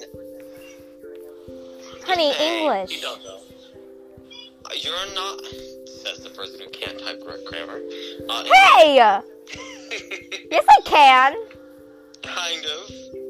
Honey, 2.06 2.32
Hey, 2.32 2.64
You 2.64 2.72
English. 2.72 3.02
don't 3.02 3.24
know. 3.24 3.40
You're 4.76 5.14
not. 5.14 5.46
Says 5.86 6.22
the 6.24 6.32
person 6.32 6.60
who 6.60 6.70
can't 6.72 6.98
type 7.00 7.24
correct 7.24 7.46
grammar. 7.46 7.82
Uh, 8.28 8.44
Hey! 8.80 9.22
Yes, 10.52 10.66
I 10.70 10.82
can. 10.86 11.34
kind 12.24 12.66
of. 12.66 12.90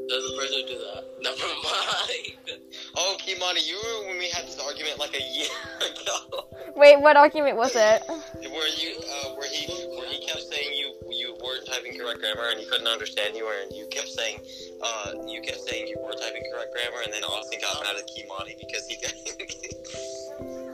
Does 0.10 0.24
the 0.24 0.38
person 0.40 0.64
do 0.68 0.78
that? 0.80 1.04
Never 1.22 1.48
mind. 1.62 2.62
Oh, 2.96 3.18
Kimani, 3.20 3.68
you 3.68 3.76
remember 3.78 4.08
when 4.10 4.18
we 4.20 4.30
had 4.30 4.46
this 4.48 4.58
argument 4.60 5.00
like 5.00 5.14
a 5.16 5.22
year 5.22 5.48
ago, 5.82 6.48
Wait, 6.76 7.00
what 7.02 7.18
argument 7.18 7.58
was 7.58 7.76
it? 7.76 8.02
where 8.08 8.70
you, 8.80 8.96
uh, 8.98 9.36
where 9.36 9.50
he, 9.50 9.68
where 9.98 10.08
he 10.08 10.26
kept 10.26 10.42
saying 10.44 10.70
you, 10.74 10.94
you 11.12 11.38
weren't 11.44 11.66
typing 11.68 11.98
correct 12.00 12.20
grammar 12.22 12.50
and 12.50 12.60
he 12.60 12.66
couldn't 12.68 12.88
understand 12.88 13.36
you, 13.36 13.50
and 13.62 13.76
you 13.76 13.86
kept 13.92 14.08
saying, 14.08 14.40
uh, 14.82 15.12
you 15.28 15.42
kept 15.42 15.60
saying 15.68 15.88
you 15.88 15.98
were 16.02 16.14
typing 16.14 16.44
correct 16.54 16.72
grammar, 16.74 17.02
and 17.04 17.12
then 17.14 17.24
Austin 17.24 17.60
got 17.62 17.84
mad 17.84 17.96
at 17.98 18.08
Kimani 18.08 18.58
because 18.60 18.88
he. 18.88 18.98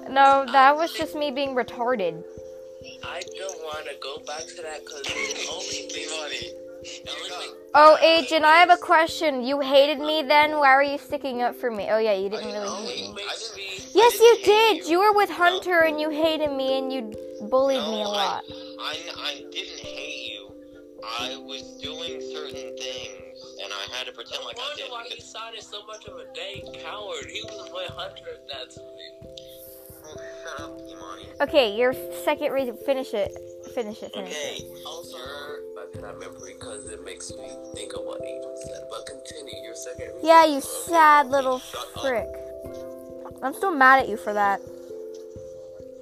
No, 0.10 0.46
that 0.52 0.76
was 0.76 0.94
just 0.94 1.16
me 1.16 1.32
being 1.32 1.56
retarded. 1.56 2.24
I 3.04 3.22
don't 3.38 3.60
want 3.64 3.86
to 3.88 3.96
go 4.02 4.18
back 4.26 4.46
to 4.48 4.62
that 4.62 4.84
because 4.86 5.04
the 5.04 5.48
only 5.52 5.66
thing, 5.66 6.08
Kimani. 6.08 6.64
the 7.06 7.56
Oh, 7.76 7.98
Agent, 8.02 8.44
I 8.46 8.58
have 8.58 8.70
a 8.70 8.78
question. 8.78 9.44
You 9.44 9.60
hated 9.62 10.00
me 10.00 10.24
then? 10.24 10.58
Why 10.58 10.76
were 10.76 10.84
you 10.84 10.98
sticking 10.98 11.42
up 11.42 11.56
for 11.56 11.72
me? 11.72 11.88
Oh, 11.90 11.98
yeah, 11.98 12.14
you 12.14 12.30
didn't 12.30 12.52
really 12.52 12.86
hate 12.86 13.16
me. 13.16 13.24
Yes, 13.94 14.20
you 14.20 14.36
didn't 14.36 14.46
hate 14.46 14.82
did. 14.84 14.90
You 14.90 15.00
were 15.00 15.14
with 15.14 15.30
Hunter 15.30 15.80
and 15.82 16.00
you 16.00 16.10
hated 16.10 16.52
me 16.52 16.78
and 16.78 16.92
you 16.92 17.14
bullied 17.50 17.82
me 17.82 18.02
a 18.04 18.08
lot. 18.08 18.44
I, 18.50 18.54
I, 18.80 18.98
I 19.18 19.46
didn't 19.52 19.80
hate 19.80 20.32
you. 20.32 20.52
I 21.04 21.38
was 21.38 21.64
doing 21.82 22.22
certain 22.22 22.76
things, 22.78 23.58
and 23.62 23.72
I 23.74 23.96
had 23.96 24.08
to 24.08 24.14
pretend 24.14 24.44
like 24.46 24.58
I 24.58 24.62
wonder 24.62 24.84
did 24.84 24.92
why 24.92 25.04
he 25.04 25.16
because. 25.16 25.32
sounded 25.32 25.62
so 25.62 25.86
much 25.86 26.06
of 26.06 26.16
a 26.16 26.26
dang 26.34 26.74
coward. 26.82 27.26
He 27.28 27.42
was 27.44 27.70
with 27.74 27.90
Hunter 27.92 28.24
at 28.34 28.48
that 28.48 28.76
time. 28.76 29.33
Okay, 31.42 31.76
your 31.76 31.94
second 32.24 32.52
reason. 32.54 32.78
Finish 32.86 33.14
it. 33.14 33.32
Finish 33.74 34.02
it. 34.04 34.14
Finish 34.14 34.32
it. 34.32 34.64
Okay, 34.64 34.84
Also, 34.86 35.18
I 35.18 35.86
cannot 35.92 36.14
remember 36.16 36.40
because 36.46 36.86
it 36.88 37.04
makes 37.04 37.32
me 37.32 37.50
think 37.76 37.94
of 37.94 38.04
what 38.06 38.22
he 38.22 38.40
said. 38.66 38.84
But 38.90 39.06
continue 39.06 39.64
your 39.64 39.76
second. 39.76 40.08
reason. 40.14 40.22
Yeah, 40.24 40.46
you 40.46 40.62
sad 40.62 41.30
little 41.30 41.60
frick. 41.60 42.28
I'm 43.42 43.54
still 43.54 43.74
mad 43.74 44.00
at 44.04 44.08
you 44.10 44.16
for 44.16 44.32
that. 44.34 44.62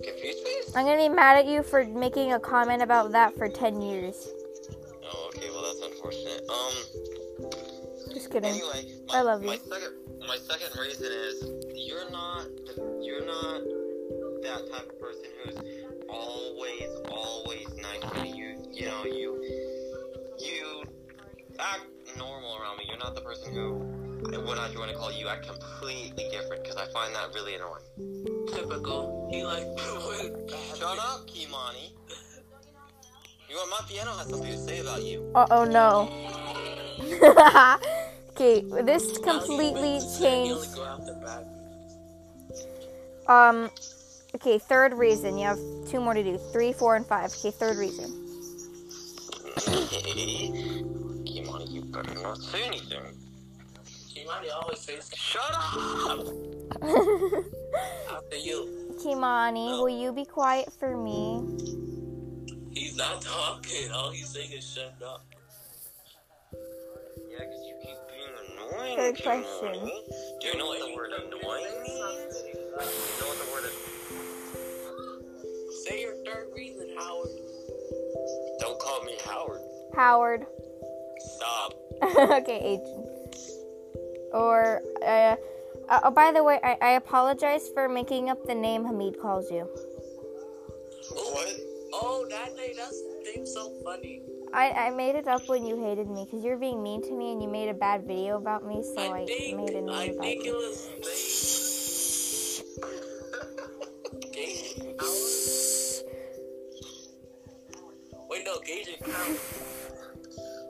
confused 0.03 0.43
face? 0.43 0.75
I'm 0.75 0.85
gonna 0.85 0.97
be 0.97 1.09
mad 1.09 1.37
at 1.37 1.47
you 1.47 1.63
for 1.63 1.85
making 1.85 2.33
a 2.33 2.39
comment 2.39 2.81
about 2.83 3.11
that 3.13 3.33
for 3.35 3.47
10 3.49 3.81
years. 3.81 4.29
Oh, 5.03 5.31
okay. 5.35 5.49
Well, 5.49 5.63
that's 5.63 5.81
unfortunate. 5.81 6.43
Um. 6.49 6.73
Just 8.13 8.29
kidding. 8.31 8.51
Anyway, 8.51 8.93
my, 9.07 9.17
I 9.17 9.21
love 9.21 9.41
my 9.41 9.53
you. 9.53 9.59
second, 9.59 9.93
my 10.27 10.37
second 10.37 10.79
reason 10.79 11.11
is 11.11 11.43
you're 11.73 12.09
not, 12.11 12.45
you're 13.01 13.25
not 13.25 13.61
that 14.43 14.71
type 14.71 14.89
of 14.89 14.99
person 14.99 15.25
who's 15.43 15.57
always, 16.09 16.89
always 17.09 17.67
nice 17.77 18.11
to 18.11 18.23
me. 18.23 18.33
You, 18.35 18.63
you 18.71 18.85
know, 18.85 19.03
you, 19.05 19.43
you 20.39 20.83
act 21.59 21.85
normal 22.17 22.57
around 22.57 22.77
me. 22.77 22.85
You're 22.87 22.97
not 22.97 23.15
the 23.15 23.21
person 23.21 23.53
who, 23.53 23.73
when 24.45 24.57
I 24.57 24.71
join 24.73 24.87
to 24.87 24.95
call, 24.95 25.11
you 25.11 25.27
act 25.27 25.47
completely 25.47 26.29
different 26.31 26.63
because 26.63 26.77
I 26.77 26.85
find 26.91 27.13
that 27.15 27.33
really 27.33 27.55
annoying. 27.55 28.47
Typical. 28.53 29.29
He 29.31 29.43
like 29.43 29.65
went. 30.07 30.51
Shut 30.77 30.97
up, 30.97 31.27
Kimani. 31.27 31.91
You 33.49 33.57
know, 33.57 33.67
my 33.67 33.81
piano 33.87 34.11
has 34.11 34.29
something 34.29 34.51
to 34.51 34.57
say 34.57 34.79
about 34.79 35.03
you. 35.03 35.29
Uh 35.35 35.45
oh, 35.51 35.65
no. 35.65 36.09
okay, 38.31 38.61
this 38.83 39.17
completely 39.17 39.99
changed. 40.17 40.75
go 40.75 40.85
out 40.85 41.05
the 41.05 41.13
back. 41.15 41.45
Um, 43.27 43.69
okay, 44.35 44.57
third 44.57 44.93
reason. 44.93 45.37
You 45.37 45.47
have 45.47 45.59
two 45.89 45.99
more 45.99 46.13
to 46.13 46.23
do. 46.23 46.37
Three, 46.51 46.73
four, 46.73 46.95
and 46.95 47.05
five. 47.05 47.31
Okay, 47.39 47.51
third 47.51 47.77
reason. 47.77 48.09
Kimani, 51.25 51.71
you 51.71 51.81
better 51.83 52.13
not 52.21 52.37
say 52.37 52.63
anything. 52.63 53.17
He 54.07 54.25
might 54.25 54.49
always 54.49 54.79
says 54.79 55.09
Shut 55.15 55.41
up! 55.51 56.19
after 58.11 58.37
you. 58.37 58.95
Kimani, 59.03 59.79
will 59.81 59.89
you 59.89 60.11
be 60.13 60.25
quiet 60.25 60.71
for 60.79 60.95
me? 60.97 61.41
He's 62.71 62.95
not 62.95 63.21
talking. 63.21 63.91
All 63.91 64.11
he's 64.11 64.29
saying 64.29 64.51
is 64.51 64.65
shut 64.73 64.93
up. 65.05 65.25
Yeah, 66.53 67.39
because 67.39 67.65
you 67.65 67.75
keep 67.81 67.97
being 68.09 68.33
annoying. 68.77 68.97
Third 68.97 69.15
Kimani. 69.15 69.43
question. 69.43 69.91
Do 70.41 70.47
you 70.47 70.57
know 70.57 70.67
what 70.67 70.79
the 70.79 70.95
word 70.95 71.11
annoying 71.13 71.83
means? 71.83 72.41
Do 72.41 72.47
you 72.47 72.53
know 72.71 73.27
what 73.27 73.37
the 73.37 73.51
word 73.51 73.65
Say 75.87 76.01
your 76.01 76.15
third 76.23 76.47
reason, 76.55 76.89
Howard. 76.95 77.29
Don't 78.59 78.79
call 78.79 79.03
me 79.03 79.15
Howard. 79.25 79.61
Howard. 79.95 80.45
Stop. 81.35 81.73
okay, 82.41 82.59
agent. 82.59 83.35
Or, 84.31 84.81
uh, 85.03 85.35
uh, 85.89 85.99
oh, 86.03 86.11
by 86.11 86.31
the 86.31 86.43
way, 86.43 86.59
I, 86.63 86.77
I 86.81 86.91
apologize 86.91 87.69
for 87.73 87.89
making 87.89 88.29
up 88.29 88.45
the 88.45 88.53
name 88.53 88.85
Hamid 88.85 89.19
calls 89.19 89.49
you. 89.49 89.67
What? 91.11 91.55
Oh, 91.93 92.27
that 92.29 92.55
name, 92.55 92.75
that's 92.77 93.01
name's 93.35 93.53
so 93.53 93.71
funny. 93.83 94.21
I, 94.53 94.71
I 94.71 94.89
made 94.91 95.15
it 95.15 95.27
up 95.27 95.47
when 95.49 95.65
you 95.65 95.83
hated 95.83 96.09
me 96.09 96.25
because 96.25 96.43
you're 96.45 96.57
being 96.57 96.83
mean 96.83 97.01
to 97.03 97.11
me 97.11 97.31
and 97.31 97.41
you 97.41 97.49
made 97.49 97.69
a 97.69 97.73
bad 97.73 98.05
video 98.05 98.37
about 98.37 98.67
me, 98.67 98.83
so 98.83 99.01
I, 99.01 99.21
I 99.21 99.25
think, 99.25 99.57
made 99.57 99.75
a 99.75 99.91
I 99.91 100.03
about 100.05 100.23
think 100.23 100.41
it 100.41 100.45
you. 100.45 100.53
was 100.53 100.89
Howard. 104.99 105.40
Wait, 108.31 108.45
no, 108.45 108.59
Gage 108.65 108.87
and 108.87 109.11
Howard. 109.11 109.37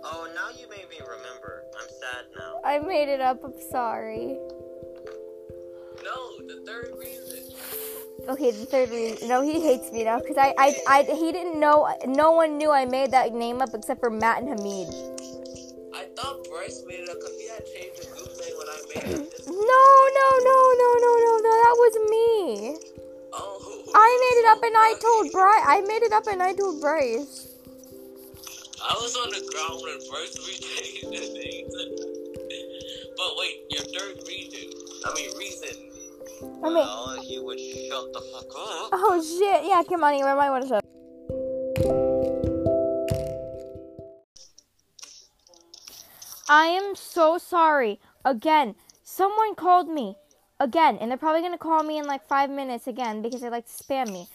Oh, 0.03 0.27
now 0.33 0.49
you 0.59 0.67
made 0.67 0.89
me 0.89 0.97
remember. 0.99 1.61
I'm 1.79 1.87
sad 1.87 2.25
now. 2.35 2.59
I 2.65 2.79
made 2.79 3.07
it 3.07 3.21
up. 3.21 3.43
I'm 3.43 3.53
sorry. 3.69 4.39
No, 6.03 6.39
the 6.47 6.63
third 6.65 6.91
reason. 6.97 7.53
Okay, 8.27 8.49
the 8.49 8.65
third 8.65 8.89
reason. 8.89 9.27
No, 9.29 9.43
he 9.43 9.61
hates 9.61 9.91
me 9.91 10.05
now 10.05 10.19
because 10.19 10.37
I, 10.37 10.55
I, 10.57 10.75
I, 10.87 11.03
he 11.03 11.31
didn't 11.31 11.59
know. 11.59 11.87
No 12.07 12.31
one 12.31 12.57
knew 12.57 12.71
I 12.71 12.85
made 12.85 13.11
that 13.11 13.31
name 13.31 13.61
up 13.61 13.69
except 13.75 13.99
for 13.99 14.09
Matt 14.09 14.41
and 14.41 14.49
Hamid. 14.49 14.87
I 15.93 16.05
thought 16.17 16.43
Bryce 16.49 16.81
made 16.87 17.01
it 17.01 17.09
up 17.09 17.17
because 17.19 17.37
he 17.37 17.47
had 17.47 17.63
changed 17.67 18.01
the 18.01 18.07
group 18.09 18.33
name 18.41 18.57
when 18.57 18.67
I 18.69 18.79
made 18.89 19.21
it. 19.21 19.33
No, 19.45 19.83
no, 20.17 20.27
no, 20.49 20.57
no, 20.81 20.89
no, 20.97 21.11
no, 21.13 21.37
no. 21.37 21.51
That 21.61 21.75
was 21.77 21.93
me. 22.09 22.77
oh. 23.33 23.81
I 23.93 24.09
made 24.21 24.39
it 24.39 24.47
up 24.49 24.63
and 24.63 24.75
I 24.75 24.95
told 24.99 25.31
Bryce. 25.31 25.63
I 25.67 25.81
made 25.81 26.03
it 26.03 26.13
up 26.13 26.27
and 26.27 26.41
I 26.41 26.53
told 26.53 26.81
Bryce. 26.81 27.40
I 28.83 28.93
was 28.99 29.15
on 29.15 29.29
the 29.29 29.41
ground 29.51 29.81
when 29.83 29.97
Bryce 30.09 30.37
rechanged 30.37 31.01
the 31.11 31.33
name. 31.39 31.67
but 33.17 33.31
wait, 33.37 33.55
your 33.69 33.83
third 33.93 34.17
reason. 34.27 34.69
I 35.05 35.13
mean, 35.15 35.37
reason. 35.37 35.75
I 36.41 36.69
mean, 36.69 36.73
Well, 36.73 37.15
if 37.19 37.29
you 37.29 37.43
would 37.45 37.59
shut 37.59 38.13
the 38.13 38.21
fuck 38.33 38.45
up. 38.45 38.89
oh 38.93 39.21
shit. 39.21 39.65
Yeah, 39.67 39.83
come 39.87 40.03
on, 40.03 40.17
you 40.17 40.25
might 40.25 40.49
want 40.49 40.63
to 40.63 40.69
shut. 40.69 42.31
I 46.49 46.65
am 46.65 46.95
so 46.95 47.37
sorry. 47.37 47.99
Again, 48.25 48.75
someone 49.03 49.55
called 49.55 49.89
me. 49.89 50.15
again, 50.59 50.97
and 51.01 51.09
they're 51.09 51.17
probably 51.17 51.41
gonna 51.41 51.57
call 51.57 51.81
me 51.81 51.97
in 51.97 52.05
like 52.05 52.23
five 52.27 52.49
minutes 52.49 52.85
again 52.85 53.21
because 53.23 53.41
they 53.41 53.49
like 53.49 53.65
to 53.65 53.83
spam 53.83 54.11
me. 54.11 54.27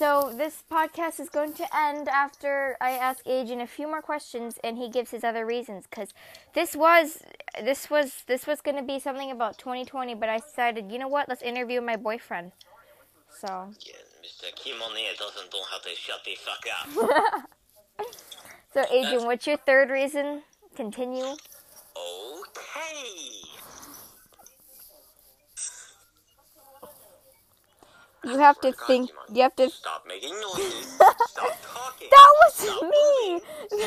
So 0.00 0.32
this 0.34 0.64
podcast 0.72 1.20
is 1.20 1.28
going 1.28 1.52
to 1.52 1.66
end 1.76 2.08
after 2.08 2.74
I 2.80 2.92
ask 2.92 3.20
Agent 3.26 3.60
a 3.60 3.66
few 3.66 3.86
more 3.86 4.00
questions 4.00 4.58
and 4.64 4.78
he 4.78 4.88
gives 4.88 5.10
his 5.10 5.22
other 5.22 5.44
reasons 5.44 5.84
because 5.84 6.14
this 6.54 6.74
was 6.74 7.22
this 7.62 7.90
was 7.90 8.24
this 8.26 8.46
was 8.46 8.62
going 8.62 8.78
to 8.78 8.82
be 8.82 8.98
something 8.98 9.30
about 9.30 9.58
2020, 9.58 10.14
but 10.14 10.30
I 10.30 10.38
decided, 10.38 10.90
you 10.90 10.98
know 10.98 11.06
what? 11.06 11.28
Let's 11.28 11.42
interview 11.42 11.82
my 11.82 11.96
boyfriend. 11.96 12.52
So 13.28 13.74
Yeah, 13.86 13.92
Mr. 14.24 14.48
Kimone 14.56 15.18
doesn't 15.18 15.52
know 15.52 15.64
how 15.70 15.76
to 15.80 15.94
shut 15.94 16.24
the 16.24 16.34
fuck 16.34 16.64
up. 16.80 18.06
so 18.72 18.86
Agent, 18.90 19.26
what's 19.26 19.46
your 19.46 19.58
third 19.58 19.90
reason? 19.90 20.44
Continue. 20.76 21.26
okay. 21.26 22.59
You 28.32 28.38
have 28.38 28.60
to 28.60 28.72
God, 28.72 28.86
think. 28.86 29.10
Kimani, 29.10 29.36
You 29.36 29.42
have 29.42 29.56
to. 29.56 29.70
Stop 29.70 30.04
making 30.06 30.34
noises. 30.34 30.86
Stop 31.28 31.54
talking. 31.74 32.08
That 32.10 32.30
was 32.42 32.54
Stop 32.54 32.82
me. 32.82 33.40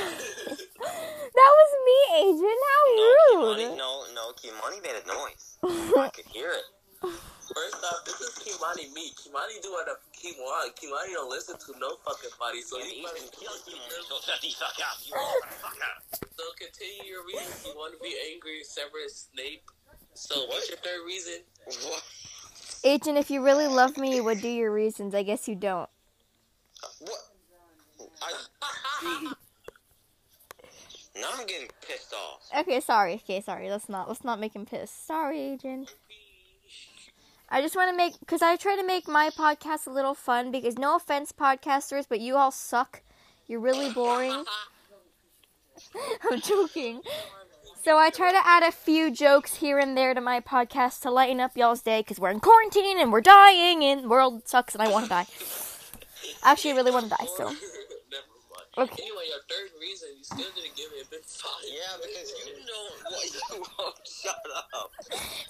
that 1.35 1.51
was 1.57 1.71
me, 1.87 1.97
Agent. 2.19 2.59
How 2.67 2.81
No, 2.95 3.03
rude. 3.03 3.59
Kimani, 3.59 3.77
no, 3.77 3.91
no, 4.13 4.23
Kimani 4.33 4.81
made 4.83 4.97
a 4.99 5.07
noise. 5.07 5.57
I 5.97 6.09
could 6.09 6.25
hear 6.25 6.51
it. 6.51 6.65
First 7.03 7.83
off, 7.83 8.05
this 8.05 8.19
is 8.21 8.31
Kimani 8.39 8.91
me. 8.93 9.11
Kimani 9.19 9.61
doing 9.61 9.85
a 9.87 9.95
Kimani. 10.15 10.71
Kimani 10.79 11.13
don't 11.13 11.29
listen 11.29 11.55
to 11.59 11.79
no 11.79 11.97
fucking 12.05 12.31
body, 12.39 12.61
so 12.61 12.79
And 12.79 12.87
you 12.87 13.03
even 13.03 13.13
better 13.13 13.31
kill 13.35 13.55
Kimani, 13.67 14.01
so 14.07 14.15
shut 14.23 14.39
the 14.41 14.49
fuck 14.55 14.75
up. 14.79 14.97
You 15.03 15.13
motherfucker. 15.13 16.27
So 16.39 16.43
continue 16.57 17.03
your 17.11 17.25
reason. 17.27 17.51
You 17.67 17.75
want 17.75 17.93
to 17.93 17.99
be 18.01 18.15
angry, 18.33 18.63
Severus 18.63 19.27
Snape. 19.31 19.63
So 20.15 20.45
what's 20.47 20.69
your 20.69 20.77
third 20.79 21.03
reason? 21.05 21.43
What? 21.89 22.03
Agent, 22.83 23.17
if 23.17 23.31
you 23.31 23.43
really 23.43 23.67
love 23.67 23.97
me, 23.97 24.15
you 24.15 24.23
would 24.23 24.41
do 24.41 24.49
your 24.49 24.71
reasons. 24.71 25.15
I 25.15 25.23
guess 25.23 25.47
you 25.47 25.55
don't. 25.55 25.89
What? 26.99 27.19
I... 28.21 29.33
now 31.15 31.29
I'm 31.39 31.45
getting 31.45 31.69
pissed 31.87 32.13
off. 32.13 32.49
Okay, 32.59 32.81
sorry. 32.81 33.15
Okay, 33.15 33.41
sorry. 33.41 33.69
Let's 33.69 33.87
not. 33.87 34.09
Let's 34.09 34.23
not 34.23 34.39
make 34.39 34.53
him 34.53 34.65
pissed. 34.65 35.07
Sorry, 35.07 35.39
Agent. 35.39 35.93
I 37.49 37.61
just 37.61 37.75
want 37.75 37.91
to 37.91 37.95
make 37.95 38.19
because 38.19 38.41
I 38.41 38.55
try 38.55 38.75
to 38.75 38.85
make 38.85 39.07
my 39.07 39.29
podcast 39.29 39.87
a 39.87 39.91
little 39.91 40.15
fun 40.15 40.51
because 40.51 40.77
no 40.77 40.95
offense, 40.95 41.31
podcasters, 41.31 42.05
but 42.09 42.19
you 42.19 42.35
all 42.35 42.51
suck. 42.51 43.01
You're 43.47 43.59
really 43.59 43.93
boring. 43.93 44.43
I'm 46.31 46.41
joking. 46.41 47.01
So 47.83 47.97
I 47.97 48.11
try 48.11 48.31
to 48.31 48.39
add 48.47 48.63
a 48.63 48.71
few 48.71 49.11
jokes 49.11 49.55
here 49.55 49.77
and 49.77 49.97
there 49.97 50.13
to 50.13 50.21
my 50.21 50.39
podcast 50.39 51.01
to 51.01 51.11
lighten 51.11 51.41
up 51.41 51.57
y'all's 51.57 51.81
day 51.81 51.99
because 51.99 52.17
we're 52.17 52.31
in 52.31 52.39
quarantine 52.39 52.97
and 52.97 53.11
we're 53.11 53.19
dying 53.19 53.83
and 53.83 54.05
the 54.05 54.07
world 54.07 54.47
sucks 54.47 54.73
and 54.73 54.81
I 54.81 54.87
want 54.89 55.03
to 55.03 55.09
die. 55.09 55.25
Actually, 56.43 56.71
I 56.71 56.75
really 56.75 56.91
want 56.91 57.03
to 57.05 57.09
die. 57.09 57.25
So 57.35 57.43
Never 57.43 57.51
mind. 57.51 57.59
Okay. 58.77 59.03
Anyway, 59.03 59.23
your 59.27 59.43
third 59.49 59.69
reason, 59.81 60.09
you 60.17 60.23
still 60.23 60.47
didn't 60.55 60.77
give 60.77 60.91
it 60.97 61.05
a 61.05 61.09
big 61.11 61.25
five. 61.25 61.51
Yeah, 61.67 61.97
because 62.01 62.33
you 62.47 62.53
know 62.63 62.83
what 63.03 63.25
you 63.25 63.65
won't 63.77 63.95
shut 64.07 64.35
up. 64.73 64.91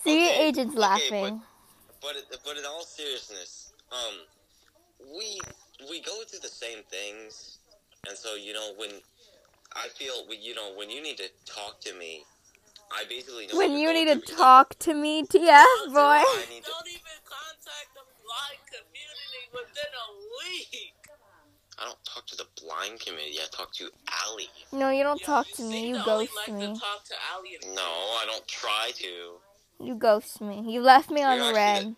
see, 0.04 0.26
Okay, 0.28 0.48
Agent's 0.48 0.74
okay, 0.74 0.80
laughing. 0.80 1.41
But 2.02 2.15
but 2.43 2.58
in 2.58 2.65
all 2.65 2.82
seriousness, 2.82 3.74
um, 3.91 4.15
we 5.15 5.39
we 5.88 6.02
go 6.02 6.24
through 6.24 6.39
the 6.39 6.48
same 6.48 6.80
things, 6.89 7.60
and 8.08 8.17
so 8.17 8.34
you 8.34 8.54
know 8.54 8.72
when 8.78 8.89
I 9.75 9.88
feel 9.89 10.13
you 10.39 10.55
know 10.55 10.73
when 10.75 10.89
you 10.89 11.01
need 11.01 11.17
to 11.17 11.29
talk 11.45 11.79
to 11.81 11.93
me, 11.95 12.23
I 12.91 13.05
basically 13.09 13.47
know 13.47 13.57
When 13.57 13.71
you 13.73 13.93
need 13.93 14.05
going 14.05 14.19
to 14.21 14.25
through. 14.27 14.36
talk 14.38 14.75
to 14.79 14.93
me, 14.93 15.23
TF 15.23 15.33
boy. 15.93 15.99
I 15.99 16.45
need 16.49 16.63
to. 16.63 16.69
Don't 16.71 16.88
even 16.88 17.19
contact 17.25 17.89
the 17.95 18.05
blind 18.21 18.62
community 18.69 19.43
within 19.51 19.91
a 19.93 20.07
week. 20.45 20.93
I 21.79 21.86
don't 21.86 21.97
talk 22.05 22.27
to 22.27 22.36
the 22.36 22.45
blind 22.62 22.99
community. 22.99 23.38
I 23.41 23.45
talk 23.51 23.73
to 23.73 23.89
Allie. 24.27 24.49
No, 24.71 24.89
you 24.91 25.03
don't 25.03 25.19
Yeah, 25.21 25.25
talk 25.27 25.47
you 25.47 25.53
to 25.55 25.63
me. 25.63 25.88
You 25.89 25.97
to 25.97 26.03
ghost 26.05 26.36
like 26.36 26.53
me. 26.53 26.73
To 26.73 26.79
talk 26.79 27.03
to 27.05 27.13
Allie 27.33 27.57
and 27.63 27.75
No, 27.75 27.81
I 27.81 28.25
don't 28.27 28.47
try 28.47 28.91
to. 28.95 29.39
You 29.83 29.95
ghost 29.95 30.39
me. 30.39 30.63
You 30.71 30.81
left 30.81 31.09
me 31.09 31.23
on 31.23 31.38
You're 31.38 31.49
actually 31.49 31.55
red. 31.55 31.95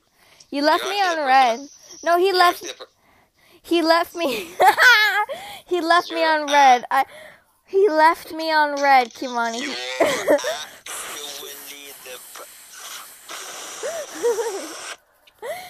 You 0.50 0.62
left 0.64 0.84
me 0.84 1.02
on 1.02 1.18
red. 1.28 1.60
No, 2.04 2.18
he 2.18 2.28
You're 2.28 2.38
left. 2.38 2.62
the 2.64 2.74
per- 2.74 2.88
He 3.62 3.82
left 3.82 4.16
me. 4.16 4.48
he 5.66 5.82
left 5.82 6.12
me 6.12 6.22
You're 6.22 6.30
on 6.44 6.50
red. 6.50 6.86
I. 6.90 7.06
He 7.68 7.90
left 7.90 8.32
me 8.32 8.52
on 8.52 8.82
red, 8.82 9.14
Kimani. 9.14 9.62
You're 9.62 9.72
actually 9.74 10.38
the. 12.06 12.20
per- 12.34 12.46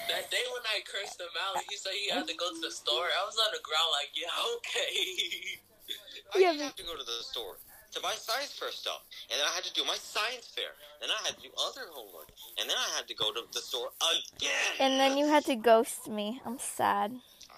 That 0.09 0.29
day 0.29 0.43
when 0.53 0.63
I 0.69 0.81
cursed 0.85 1.19
him 1.19 1.27
out, 1.47 1.63
he 1.69 1.75
said 1.77 1.93
he 1.93 2.09
had 2.09 2.27
to 2.27 2.35
go 2.35 2.49
to 2.53 2.59
the 2.61 2.71
store. 2.71 3.05
I 3.05 3.25
was 3.25 3.37
on 3.39 3.51
the 3.53 3.63
ground 3.63 3.89
like, 3.95 4.11
yeah, 4.15 4.27
okay. 4.57 5.59
I 6.35 6.37
Yeah, 6.39 6.51
used 6.51 6.59
to 6.59 6.65
have 6.65 6.75
to 6.75 6.83
go 6.83 6.95
to 6.95 7.03
the 7.03 7.23
store 7.23 7.57
to 7.93 8.01
buy 8.01 8.11
science 8.13 8.51
fair 8.51 8.71
stuff, 8.71 9.01
and 9.31 9.39
then 9.39 9.47
I 9.47 9.55
had 9.55 9.63
to 9.63 9.73
do 9.73 9.85
my 9.85 9.95
science 9.95 10.51
fair, 10.53 10.75
and 11.01 11.09
then 11.09 11.15
I 11.15 11.25
had 11.27 11.37
to 11.37 11.43
do 11.43 11.49
other 11.55 11.87
homework, 11.93 12.27
and 12.59 12.69
then 12.69 12.75
I 12.75 12.89
had 12.97 13.07
to 13.07 13.15
go 13.15 13.31
to 13.31 13.41
the 13.53 13.61
store 13.61 13.87
again. 14.11 14.51
and 14.81 14.99
then 14.99 15.17
you 15.17 15.27
had 15.27 15.45
to 15.45 15.55
ghost 15.55 16.09
me. 16.09 16.41
I'm 16.45 16.59
sad. 16.59 17.15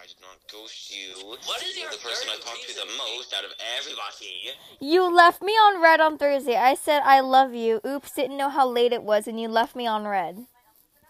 I 0.08 0.10
did 0.10 0.22
not 0.22 0.39
ghost 0.50 0.96
you. 0.96 1.36
What 1.43 1.62
is 1.63 1.76
You're 1.76 1.84
your 1.84 1.91
the 1.91 1.98
person 1.98 2.30
I 2.30 2.36
third 2.36 2.43
talk 2.43 2.56
to 2.65 2.76
the 2.76 2.88
most 2.98 3.34
out 3.34 3.43
of 3.43 3.52
everybody? 3.76 4.56
You 4.80 5.13
left 5.13 5.41
me 5.41 5.52
on 5.52 5.82
red 5.82 6.00
on 6.00 6.17
Thursday. 6.17 6.56
I 6.56 6.76
said 6.76 7.02
I 7.04 7.20
love 7.20 7.54
you. 7.54 7.82
Oops, 7.86 8.10
didn't 8.13 8.38
know 8.38 8.48
how 8.48 8.65
late 8.65 8.93
it 8.93 9.04
was, 9.04 9.28
and 9.28 9.38
you 9.38 9.50
left 9.50 9.76
me 9.76 9.86
on 9.86 10.08
red. 10.08 10.46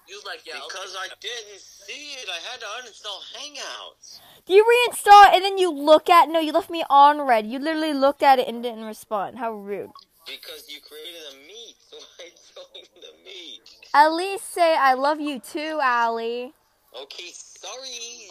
He 0.07 0.15
was 0.15 0.25
like, 0.25 0.41
yeah, 0.47 0.55
Because 0.55 0.95
okay. 0.95 1.13
I 1.13 1.15
didn't 1.21 1.61
see 1.61 2.13
it. 2.17 2.27
I 2.27 2.39
had 2.49 2.59
to 2.59 2.65
uninstall 2.65 3.21
Hangouts. 3.37 4.19
You 4.47 4.65
reinstall 4.65 5.27
it 5.27 5.35
and 5.35 5.43
then 5.43 5.59
you 5.59 5.71
look 5.71 6.09
at 6.09 6.29
no, 6.29 6.39
you 6.39 6.51
left 6.51 6.71
me 6.71 6.83
on 6.89 7.21
red. 7.21 7.45
You 7.45 7.59
literally 7.59 7.93
looked 7.93 8.23
at 8.23 8.39
it 8.39 8.47
and 8.47 8.63
didn't 8.63 8.85
respond. 8.85 9.37
How 9.37 9.53
rude. 9.53 9.91
Because 10.25 10.65
you 10.69 10.79
created 10.81 11.21
a 11.33 11.47
meet, 11.47 11.75
so 11.87 11.97
I 12.19 12.29
joined 12.55 12.87
the 12.95 13.13
meet. 13.23 13.61
At 13.93 14.11
least 14.13 14.51
say 14.51 14.75
I 14.75 14.95
love 14.95 15.21
you 15.21 15.39
too, 15.39 15.79
Allie. 15.83 16.53
Okay, 16.95 17.29
sorry. 17.31 18.26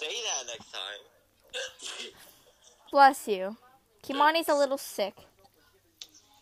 You 0.00 0.06
can 0.06 0.14
say 0.14 0.20
that 0.24 0.46
next 0.46 0.72
time. 0.72 2.12
Bless 2.90 3.28
you. 3.28 3.56
Kimani's 4.02 4.48
a 4.48 4.54
little 4.54 4.78
sick. 4.78 5.14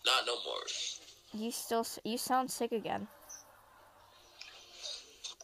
Not 0.06 0.26
no 0.26 0.34
more. 0.44 0.62
You 1.32 1.50
still 1.50 1.86
you 2.04 2.16
sound 2.18 2.50
sick 2.50 2.72
again. 2.72 3.06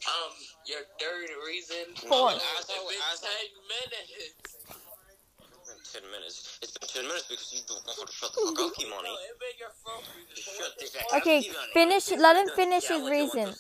Um, 0.07 0.33
your 0.66 0.81
third 1.00 1.29
reason. 1.46 1.94
Four. 2.09 2.33
It's 2.33 2.44
As 2.59 2.70
I- 2.70 2.74
been 2.74 2.98
ten 3.12 3.22
minutes. 3.68 4.57
It's 5.66 5.92
been 5.92 6.03
ten 6.03 6.11
minutes. 6.11 6.59
It's 6.62 6.72
been 6.79 6.88
ten 6.88 7.03
minutes 7.09 7.27
because 7.29 7.53
you 7.53 7.61
don't 7.66 7.87
know 7.87 7.92
how 7.96 8.05
to 8.05 8.12
shut 8.12 8.33
the 8.33 8.40
fuck 8.46 8.61
up, 8.61 8.74
Kimani. 8.79 9.12
Been 9.12 9.59
your 9.59 9.72
fourth 9.83 10.09
reason. 10.16 10.55
Shut 10.59 10.79
the 10.79 10.87
fuck 10.87 11.14
Okay, 11.20 11.38
up, 11.38 11.44
Kimani. 11.44 11.72
finish. 11.72 12.11
Let 12.12 12.37
him 12.37 12.48
finish 12.55 12.85
his 12.88 13.03
what 13.03 13.12
you 13.12 13.18
want 13.24 13.33
to 13.33 13.38
reason. 13.38 13.55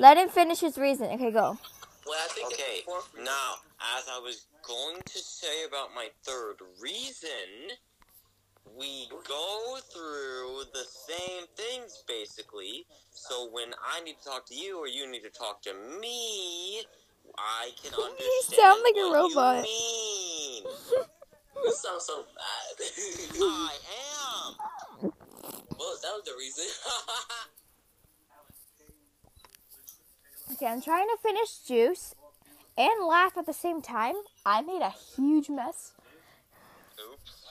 Let 0.00 0.16
him 0.18 0.28
finish 0.28 0.60
his 0.60 0.78
reason. 0.78 1.06
Okay, 1.12 1.30
go. 1.30 1.58
Well, 2.06 2.18
I 2.18 2.28
think 2.32 2.52
Okay, 2.52 2.82
it's 2.86 3.08
the 3.08 3.22
now, 3.22 3.54
as 3.98 4.04
I 4.10 4.18
was 4.18 4.46
going 4.66 5.00
to 5.04 5.18
say 5.18 5.64
about 5.66 5.94
my 5.94 6.08
third 6.24 6.56
reason, 6.80 7.76
we 8.78 9.08
go 9.28 9.78
through 9.92 10.64
the 10.72 10.84
same 10.84 11.44
things 11.56 12.02
basically. 12.06 12.86
So 13.12 13.48
when 13.50 13.74
I 13.84 14.00
need 14.02 14.16
to 14.22 14.28
talk 14.28 14.46
to 14.46 14.54
you 14.54 14.78
or 14.78 14.88
you 14.88 15.10
need 15.10 15.22
to 15.22 15.30
talk 15.30 15.62
to 15.62 15.74
me, 16.00 16.82
I 17.38 17.70
can 17.82 17.92
understand. 17.94 18.18
You 18.18 18.42
sound 18.56 18.82
like 18.82 18.96
a 18.96 19.12
robot. 19.12 19.56
You 19.66 20.64
mean. 20.64 20.64
You 21.62 21.74
sound 21.74 22.00
so 22.00 22.24
bad. 22.24 22.86
I 23.42 23.74
am. 24.16 24.54
well, 25.02 25.96
that 26.00 26.12
was 26.16 26.22
the 26.24 26.32
reason. 26.38 26.64
Okay, 30.52 30.66
I'm 30.66 30.82
trying 30.82 31.06
to 31.08 31.16
finish 31.22 31.58
juice 31.58 32.14
and 32.76 33.06
laugh 33.06 33.36
at 33.36 33.46
the 33.46 33.52
same 33.52 33.80
time. 33.80 34.14
I 34.44 34.62
made 34.62 34.82
a 34.82 34.90
huge 35.16 35.48
mess. 35.48 35.92
Oops. 37.12 37.44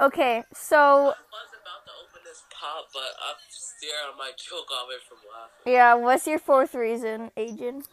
Okay, 0.00 0.42
so 0.54 0.76
I 0.76 1.04
was 1.06 1.12
about 1.12 1.84
to 1.86 1.92
open 2.02 2.20
this 2.24 2.42
pop, 2.50 2.86
but 2.92 3.02
I'm 3.28 3.36
scared 3.48 4.14
I 4.14 4.18
might 4.18 4.36
choke 4.36 4.70
off 4.70 4.88
it 4.90 5.02
from 5.08 5.18
laughing. 5.30 5.72
yeah, 5.72 5.94
what's 5.94 6.26
your 6.26 6.38
fourth 6.38 6.74
reason, 6.74 7.30
Agent? 7.36 7.88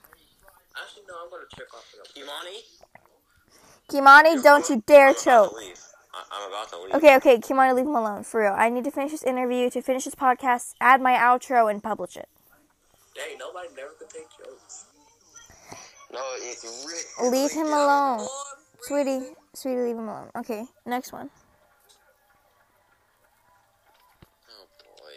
Actually, 0.81 1.03
no, 1.07 1.15
I'm 1.23 1.29
gonna 1.29 1.43
choke 1.55 1.73
off. 1.73 1.85
Kimani? 2.15 2.59
Kimani, 3.89 4.43
don't 4.43 4.69
you 4.69 4.83
dare 4.85 5.09
I'm 5.09 5.15
choke. 5.15 5.51
to 5.51 5.57
leave. 5.57 5.79
I- 6.13 6.23
I'm 6.31 6.49
about 6.49 6.69
to 6.69 6.79
leave. 6.79 6.93
Okay, 6.95 7.15
okay, 7.17 7.37
Kimani, 7.37 7.75
leave 7.75 7.85
him 7.85 7.95
alone, 7.95 8.23
for 8.23 8.41
real. 8.41 8.53
I 8.55 8.69
need 8.69 8.83
to 8.85 8.91
finish 8.91 9.11
this 9.11 9.23
interview, 9.23 9.69
to 9.71 9.81
finish 9.81 10.05
this 10.05 10.15
podcast, 10.15 10.73
add 10.79 11.01
my 11.01 11.13
outro, 11.13 11.69
and 11.69 11.81
publish 11.83 12.15
it. 12.15 12.29
Dang, 13.19 13.37
nobody 13.37 13.67
never 13.75 13.89
could 13.99 14.09
take 14.09 14.27
jokes. 14.37 14.85
No, 16.13 16.21
it's 16.37 16.63
really. 17.19 17.31
Leave 17.31 17.51
him 17.51 17.67
alone. 17.67 18.25
Sweetie, 18.83 19.33
sweetie, 19.53 19.81
leave 19.81 19.97
him 19.97 20.07
alone. 20.07 20.29
Okay, 20.37 20.63
next 20.85 21.11
one. 21.11 21.29
Oh 24.49 24.67
boy. 24.79 25.15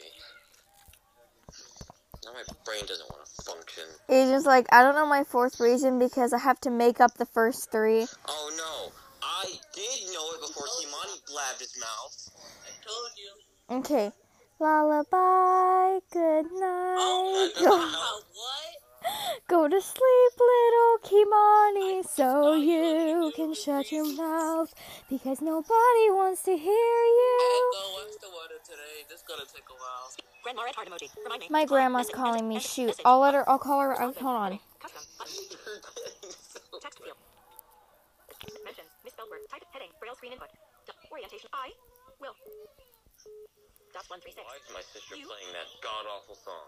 Now 2.24 2.32
my 2.32 2.42
brain 2.64 2.84
doesn't 2.86 3.08
want 3.08 3.24
to 3.24 3.42
function. 3.44 3.84
Agent's 4.08 4.46
like, 4.46 4.66
I 4.72 4.82
don't 4.82 4.96
know 4.96 5.06
my 5.06 5.22
fourth 5.22 5.60
reason 5.60 6.00
because 6.00 6.32
I 6.32 6.38
have 6.38 6.58
to 6.62 6.70
make 6.70 7.00
up 7.00 7.14
the 7.18 7.26
first 7.26 7.70
three. 7.70 8.08
Oh 8.26 8.50
no, 8.56 8.92
I 9.22 9.44
did 9.74 10.12
know 10.12 10.28
it 10.34 10.40
before 10.40 10.66
Kimani 10.66 11.24
blabbed 11.30 11.60
his 11.60 11.78
mouth. 11.78 12.30
I 12.66 12.70
told 12.84 13.10
you. 13.16 13.78
Okay. 13.78 14.12
Lullaby, 14.60 16.00
good 16.12 16.46
Oh, 16.54 17.50
night. 17.54 17.62
Go, 17.62 17.76
what? 18.32 19.42
go 19.48 19.68
to 19.68 19.80
sleep, 19.80 20.32
little 20.40 20.98
Kimani, 21.04 22.04
so 22.08 22.54
you 22.54 23.32
can 23.36 23.54
shut 23.54 23.92
your 23.92 24.06
mouth 24.16 24.72
because 25.10 25.42
nobody 25.42 26.06
wants 26.10 26.42
to 26.44 26.56
hear 26.56 26.70
you. 26.70 27.72
Echo, 27.74 27.92
what's 27.94 28.16
the 28.18 28.28
weather 28.28 28.60
today? 28.64 29.04
This 29.10 29.22
gonna 29.28 29.42
take 29.52 29.64
a 29.68 29.74
while. 29.74 30.10
Grandma 30.44 30.62
red 30.62 30.74
heart 30.74 30.88
emoji. 30.88 31.08
Remind 31.24 31.40
me. 31.42 31.48
My 31.50 31.64
grandma's 31.66 32.10
calling 32.10 32.48
me. 32.48 32.58
Shoot, 32.60 33.00
I'll 33.04 33.20
let 33.20 33.34
her. 33.34 33.48
I'll 33.50 33.58
call 33.58 33.80
her. 33.80 33.92
uh, 34.00 34.12
Hold 34.12 34.16
on. 34.22 34.58
Custom. 34.80 35.02
Button. 35.18 35.34
Text 36.80 36.98
field. 37.02 37.16
Mentions. 38.64 38.88
Misspelled 39.04 39.28
word. 39.30 39.40
Type 39.50 39.64
heading. 39.72 39.88
Braille 40.00 40.14
screen 40.16 40.32
input. 40.32 40.48
Orientation. 41.12 41.48
I 41.52 41.70
will. 42.20 42.34
Dots 43.92 44.08
one 44.08 44.20
three 44.24 44.32
six. 44.32 44.44
Why 44.48 44.56
is 44.56 44.68
my 44.72 44.80
sister 44.80 45.14
playing 45.20 45.52
that 45.52 45.68
god 45.84 46.08
awful 46.08 46.32
song? 46.36 46.66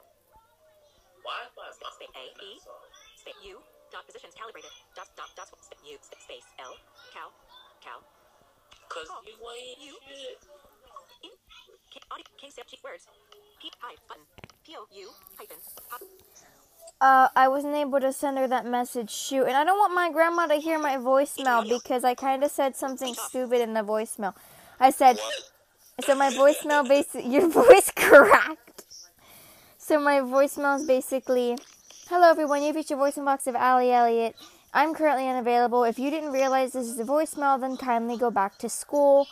Why 1.25 1.49
is 1.49 1.53
my 1.57 1.65
mom 1.73 1.93
Space 1.97 2.13
A 2.13 2.25
E 2.45 2.51
space 3.17 3.41
U 3.49 3.57
dot 3.89 4.05
positions 4.05 4.37
calibrated. 4.37 4.69
Dot 4.93 5.09
dot 5.17 5.33
dots 5.33 5.57
sp- 5.57 5.81
U 5.89 5.97
space 6.05 6.45
L 6.61 6.77
cow 7.17 7.33
cow 7.81 7.99
Cause 8.93 9.09
you 9.25 9.33
ain't 9.41 9.81
You. 9.81 9.97
shit. 10.05 10.37
in 11.25 11.33
king 11.89 12.05
audio 12.13 12.29
king 12.37 12.51
step 12.53 12.69
cheat 12.69 12.85
words. 12.85 13.09
P 13.57 13.73
hide 13.81 13.97
button. 14.05 14.25
P 14.67 14.77
O 14.77 14.85
U 14.85 15.09
hyphen 15.41 15.57
pop. 15.89 16.01
Uh, 17.01 17.29
I 17.35 17.49
wasn't 17.49 17.75
able 17.75 18.01
to 18.01 18.13
send 18.13 18.39
her 18.39 18.49
that 18.49 18.67
message. 18.67 19.11
Shoot, 19.11 19.45
and 19.45 19.57
I 19.57 19.65
don't 19.65 19.79
want 19.79 19.95
my 19.95 20.11
grandma 20.13 20.47
to 20.47 20.55
hear 20.57 20.79
my 20.79 20.97
voicemail 20.97 21.69
because 21.69 22.05
I 22.05 22.15
kind 22.15 22.45
of 22.45 22.51
said 22.51 22.77
something 22.77 23.13
stupid 23.15 23.61
in 23.61 23.75
the 23.75 23.81
voicemail. 23.81 24.35
I 24.79 24.91
said, 24.91 25.17
What? 25.17 25.35
So 26.01 26.15
my 26.15 26.31
voicemail 26.31 26.87
basically, 26.89 27.31
your 27.35 27.49
voice 27.49 27.91
cracked. 27.95 28.85
So 29.79 30.01
my 30.01 30.21
voicemail 30.21 30.79
is 30.81 30.87
basically, 30.87 31.57
hello 32.09 32.31
everyone, 32.31 32.63
you've 32.63 32.77
reached 32.77 32.91
your 32.91 32.99
voicemail 32.99 33.27
box 33.27 33.47
of 33.47 33.55
Allie 33.55 33.93
Elliott. 33.93 34.35
I'm 34.73 34.95
currently 34.95 35.29
unavailable. 35.29 35.85
If 35.85 35.99
you 35.99 36.11
didn't 36.11 36.33
realize 36.33 36.73
this 36.73 36.89
is 36.89 36.99
a 36.99 37.05
voicemail, 37.05 37.61
then 37.61 37.77
kindly 37.77 38.17
go 38.17 38.31
back 38.31 38.59
to 38.59 38.69
school. 38.69 39.29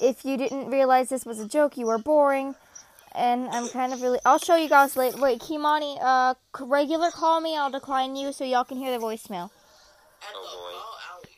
If 0.00 0.24
you 0.24 0.36
didn't 0.36 0.70
realize 0.70 1.08
this 1.08 1.24
was 1.24 1.40
a 1.40 1.48
joke, 1.48 1.76
you 1.76 1.88
are 1.88 1.98
boring. 1.98 2.54
And 3.14 3.48
I'm 3.48 3.68
kind 3.68 3.92
of 3.92 4.02
really. 4.02 4.18
I'll 4.24 4.38
show 4.38 4.56
you 4.56 4.68
guys 4.68 4.96
later. 4.96 5.18
Wait, 5.20 5.40
Kimani, 5.40 5.98
uh, 6.00 6.34
regular 6.60 7.10
call 7.10 7.40
me. 7.40 7.56
I'll 7.56 7.70
decline 7.70 8.16
you 8.16 8.32
so 8.32 8.44
y'all 8.44 8.64
can 8.64 8.76
hear 8.76 8.96
the 8.96 9.04
voicemail. 9.04 9.50
Echo, 10.20 10.34
Oh, 10.34 10.70
boy. 11.22 11.28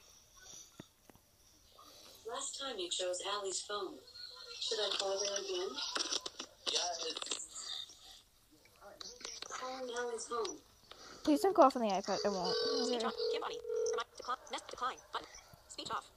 Last 2.31 2.61
time 2.61 2.79
you 2.79 2.89
chose 2.91 3.21
Allie's 3.35 3.61
phone. 3.61 3.95
Should 4.67 4.83
I 4.83 4.91
call 4.99 5.15
her 5.15 5.39
again? 5.39 5.71
Yes. 6.75 6.99
Calling 9.47 9.95
Allie's 9.95 10.27
home. 10.27 10.59
Please 11.23 11.39
don't 11.39 11.55
go 11.55 11.71
off 11.71 11.79
on 11.79 11.87
the 11.87 11.95
iPad. 11.95 12.19
It 12.27 12.35
won't. 12.35 12.51
Speech 12.83 13.07
off. 13.07 13.15
Kim 13.31 13.47
body. 13.47 13.63
Remind 13.63 14.11
decline. 14.19 14.43
Nest 14.51 14.67
decline 14.67 14.99
button. 15.15 15.31
Speech 15.71 15.87
off. 15.95 16.11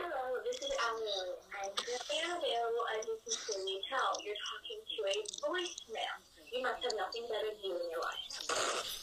Hello, 0.00 0.24
this 0.48 0.56
is 0.64 0.72
Allie. 0.88 1.36
I'm 1.52 1.68
currently 1.76 2.18
unavailable 2.32 2.84
as 2.96 3.12
you 3.12 3.16
can 3.20 3.36
clearly 3.44 3.84
tell. 3.84 4.16
You're 4.24 4.40
talking 4.40 4.80
to 4.80 4.98
a 5.04 5.16
voicemail. 5.44 6.16
You 6.48 6.64
must 6.64 6.80
have 6.80 6.96
nothing 6.96 7.28
better 7.28 7.52
to 7.52 7.60
do 7.60 7.76
in 7.76 7.92
your 7.92 8.00
life. 8.00 8.24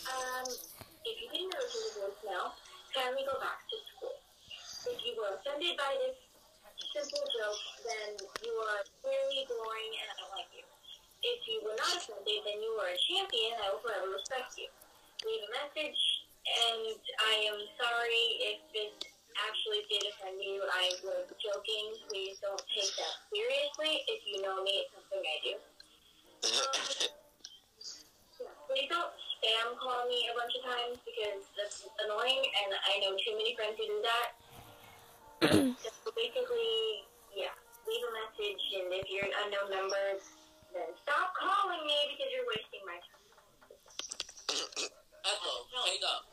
Um, 0.09 0.49
if 1.05 1.15
you 1.21 1.29
didn't 1.29 1.53
know 1.53 1.61
this 1.61 1.77
was 1.77 1.93
a 1.93 2.09
voicemail, 2.09 2.57
kindly 2.97 3.21
go 3.21 3.37
back 3.37 3.69
to 3.69 3.77
school. 3.93 4.17
If 4.89 4.97
you 5.05 5.13
were 5.13 5.37
offended 5.37 5.77
by 5.77 5.93
this 6.01 6.17
simple 6.89 7.25
joke, 7.29 7.63
then 7.85 8.09
you 8.41 8.53
are 8.65 8.81
clearly 9.01 9.45
boring 9.45 9.91
and 10.01 10.07
I 10.09 10.13
don't 10.17 10.33
like 10.33 10.51
you. 10.53 10.65
If 11.21 11.39
you 11.45 11.61
were 11.61 11.77
not 11.77 11.93
offended, 11.93 12.41
then 12.45 12.57
you 12.61 12.73
are 12.81 12.89
a 12.89 12.97
champion 12.97 13.53
and 13.53 13.61
I 13.61 13.67
will 13.69 13.83
forever 13.85 14.09
respect 14.09 14.57
you. 14.57 14.69
Leave 15.21 15.45
a 15.45 15.51
message, 15.53 16.01
and 16.49 16.97
I 16.97 17.45
am 17.45 17.61
sorry 17.77 18.25
if 18.41 18.57
this 18.73 18.93
actually 19.37 19.85
did 19.85 20.01
offend 20.09 20.41
you. 20.41 20.65
I 20.65 20.89
was 21.05 21.29
joking. 21.37 21.93
Please 22.09 22.41
don't 22.41 22.57
take 22.73 22.89
that 22.97 23.13
seriously. 23.29 24.01
If 24.09 24.25
you 24.25 24.41
know 24.41 24.65
me, 24.65 24.81
it's 24.81 24.89
something 24.97 25.21
I 25.21 25.37
do. 25.45 25.53
Um, 26.41 26.81
yeah, 28.41 28.49
Please 28.65 28.89
don't 28.89 29.13
spam 29.13 29.77
call 29.77 30.09
me 30.09 30.25
a 30.25 30.33
bunch 30.33 30.57
of 30.57 30.65
times 30.65 30.97
because 31.05 31.45
that's 31.53 31.85
annoying, 32.01 32.41
and 32.41 32.73
I 32.73 32.97
know 33.05 33.13
too 33.21 33.37
many 33.37 33.53
friends 33.53 33.77
who 33.77 33.85
do 33.85 34.01
that. 34.01 34.40
So 35.41 36.11
basically, 36.13 37.05
yeah, 37.33 37.53
leave 37.87 38.03
a 38.05 38.11
message, 38.13 38.61
and 38.77 38.93
if 38.93 39.09
you're 39.09 39.25
an 39.25 39.31
unknown 39.45 39.69
number, 39.71 40.05
then 40.73 40.93
stop 41.01 41.33
calling 41.33 41.85
me 41.85 41.97
because 42.13 42.29
you're 42.29 42.45
wasting 42.45 42.85
my 42.85 42.97
time. 43.01 43.25
Echo, 45.25 45.53
hang 45.85 46.03
up. 46.05 46.23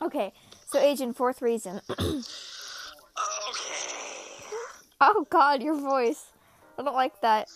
Okay, 0.00 0.32
so 0.66 0.78
Agent, 0.78 1.16
fourth 1.16 1.42
reason. 1.42 1.80
okay. 1.90 2.24
oh 5.00 5.26
God, 5.30 5.62
your 5.62 5.74
voice. 5.74 6.26
I 6.78 6.82
don't 6.82 6.94
like 6.94 7.20
that. 7.22 7.48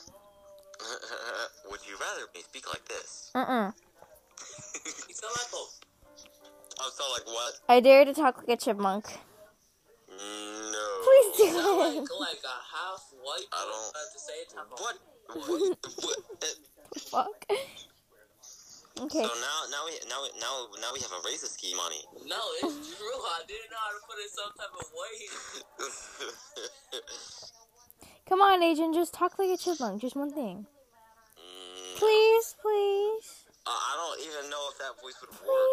Would 1.70 1.80
you 1.88 1.96
rather 2.00 2.26
me 2.34 2.42
speak 2.42 2.68
like 2.68 2.84
this? 2.88 3.30
Uh 3.34 3.38
uh 3.48 3.70
You 5.08 5.14
sound 5.14 5.32
like 5.36 5.52
a 5.52 5.82
I 6.80 6.90
sound 6.90 7.12
like 7.12 7.26
what? 7.26 7.60
I 7.68 7.80
dare 7.80 8.04
to 8.04 8.12
talk 8.12 8.38
like 8.38 8.48
a 8.48 8.56
chipmunk. 8.56 9.06
No. 10.22 10.86
Please 11.04 11.28
do 11.36 11.44
sound 11.50 11.78
like, 11.78 11.96
it. 11.98 12.20
like 12.20 12.42
a 12.46 12.58
half 12.70 13.02
white 13.22 13.48
I 13.52 13.64
don't- 13.66 13.96
at 13.96 14.08
the 14.14 14.20
same 14.22 14.46
time. 14.54 14.66
What? 14.70 14.96
What? 15.48 15.78
what? 16.04 16.18
Fuck. 17.10 17.46
Okay. 19.00 19.22
So 19.24 19.32
now, 19.40 19.58
now 19.72 19.82
we, 19.86 19.92
now, 20.08 20.20
we- 20.22 20.38
now, 20.38 20.68
now 20.80 20.90
we 20.92 21.00
have 21.00 21.10
a 21.12 21.20
racist 21.26 21.54
scheme 21.58 21.78
on 21.78 21.90
it. 21.92 22.04
No, 22.28 22.36
it's 22.62 22.96
true. 22.96 23.18
I 23.24 23.42
didn't 23.48 23.70
know 23.70 23.80
how 23.80 23.90
to 23.90 24.00
put 24.06 24.18
it 24.20 24.30
some 24.30 24.52
type 24.54 24.74
of 24.78 24.86
way. 24.94 25.14
Come 28.28 28.40
on, 28.40 28.62
Agent, 28.62 28.94
just 28.94 29.12
talk 29.14 29.38
like 29.38 29.50
a 29.50 29.56
chipmunk. 29.56 30.00
Just 30.00 30.14
one 30.16 30.30
thing. 30.32 30.66
Mm, 31.36 31.96
Please, 31.98 32.54
please. 32.62 33.44
uh, 33.66 33.70
I 33.70 33.96
don't 33.96 34.20
even 34.28 34.50
know 34.50 34.68
if 34.70 34.78
that 34.78 35.00
voice 35.02 35.16
would 35.20 35.30
work. 35.30 35.70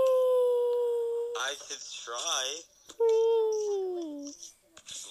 I 1.41 1.53
could 1.67 1.83
try. 2.03 2.61
Please. 2.87 3.88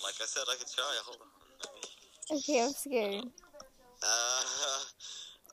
Like 0.03 0.15
I 0.21 0.27
said, 0.27 0.43
I 0.51 0.57
could 0.57 0.69
try. 0.69 0.85
Hold 1.05 1.19
on. 1.23 2.39
Okay, 2.39 2.63
I'm 2.63 2.73
scared. 2.73 3.25
Uh, 3.25 4.05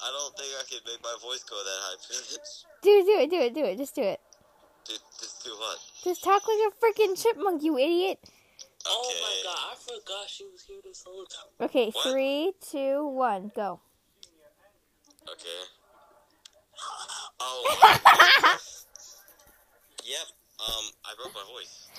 I 0.03 0.11
don't 0.11 0.35
think 0.37 0.49
I 0.59 0.63
could 0.69 0.81
make 0.85 1.01
my 1.03 1.15
voice 1.21 1.43
go 1.43 1.55
that 1.55 1.79
high 1.81 1.97
pitch. 2.07 2.65
Do 2.81 3.03
do 3.05 3.19
it, 3.21 3.29
do 3.29 3.39
it, 3.41 3.53
do 3.53 3.63
it. 3.65 3.77
Just 3.77 3.95
do 3.95 4.01
it. 4.03 4.19
Dude, 4.87 4.99
just 5.19 5.43
do 5.43 5.51
what? 5.51 5.79
Just 6.03 6.23
talk 6.23 6.43
like 6.47 6.59
a 6.67 6.71
freaking 6.83 7.15
chipmunk, 7.21 7.63
you 7.63 7.77
idiot. 7.77 8.19
Oh 8.87 9.09
Okay. 9.09 9.19
my 9.21 9.41
god, 9.43 9.57
I 9.71 9.75
forgot 9.75 10.29
she 10.29 10.43
was 10.45 10.63
here 10.67 10.77
this 10.83 11.03
whole 11.07 11.25
time. 11.25 11.47
Okay, 11.69 11.89
What? 11.91 12.11
three, 12.11 12.53
two, 12.71 13.07
one, 13.07 13.51
go. 13.55 13.79
Okay. 15.31 15.63
Oh. 17.39 17.63
yep. 20.03 20.27
Um, 20.59 20.85
I 21.03 21.13
broke 21.17 21.33
my 21.35 21.43
voice. 21.51 21.89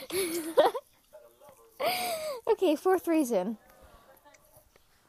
okay, 2.50 2.76
fourth 2.76 3.06
reason. 3.08 3.58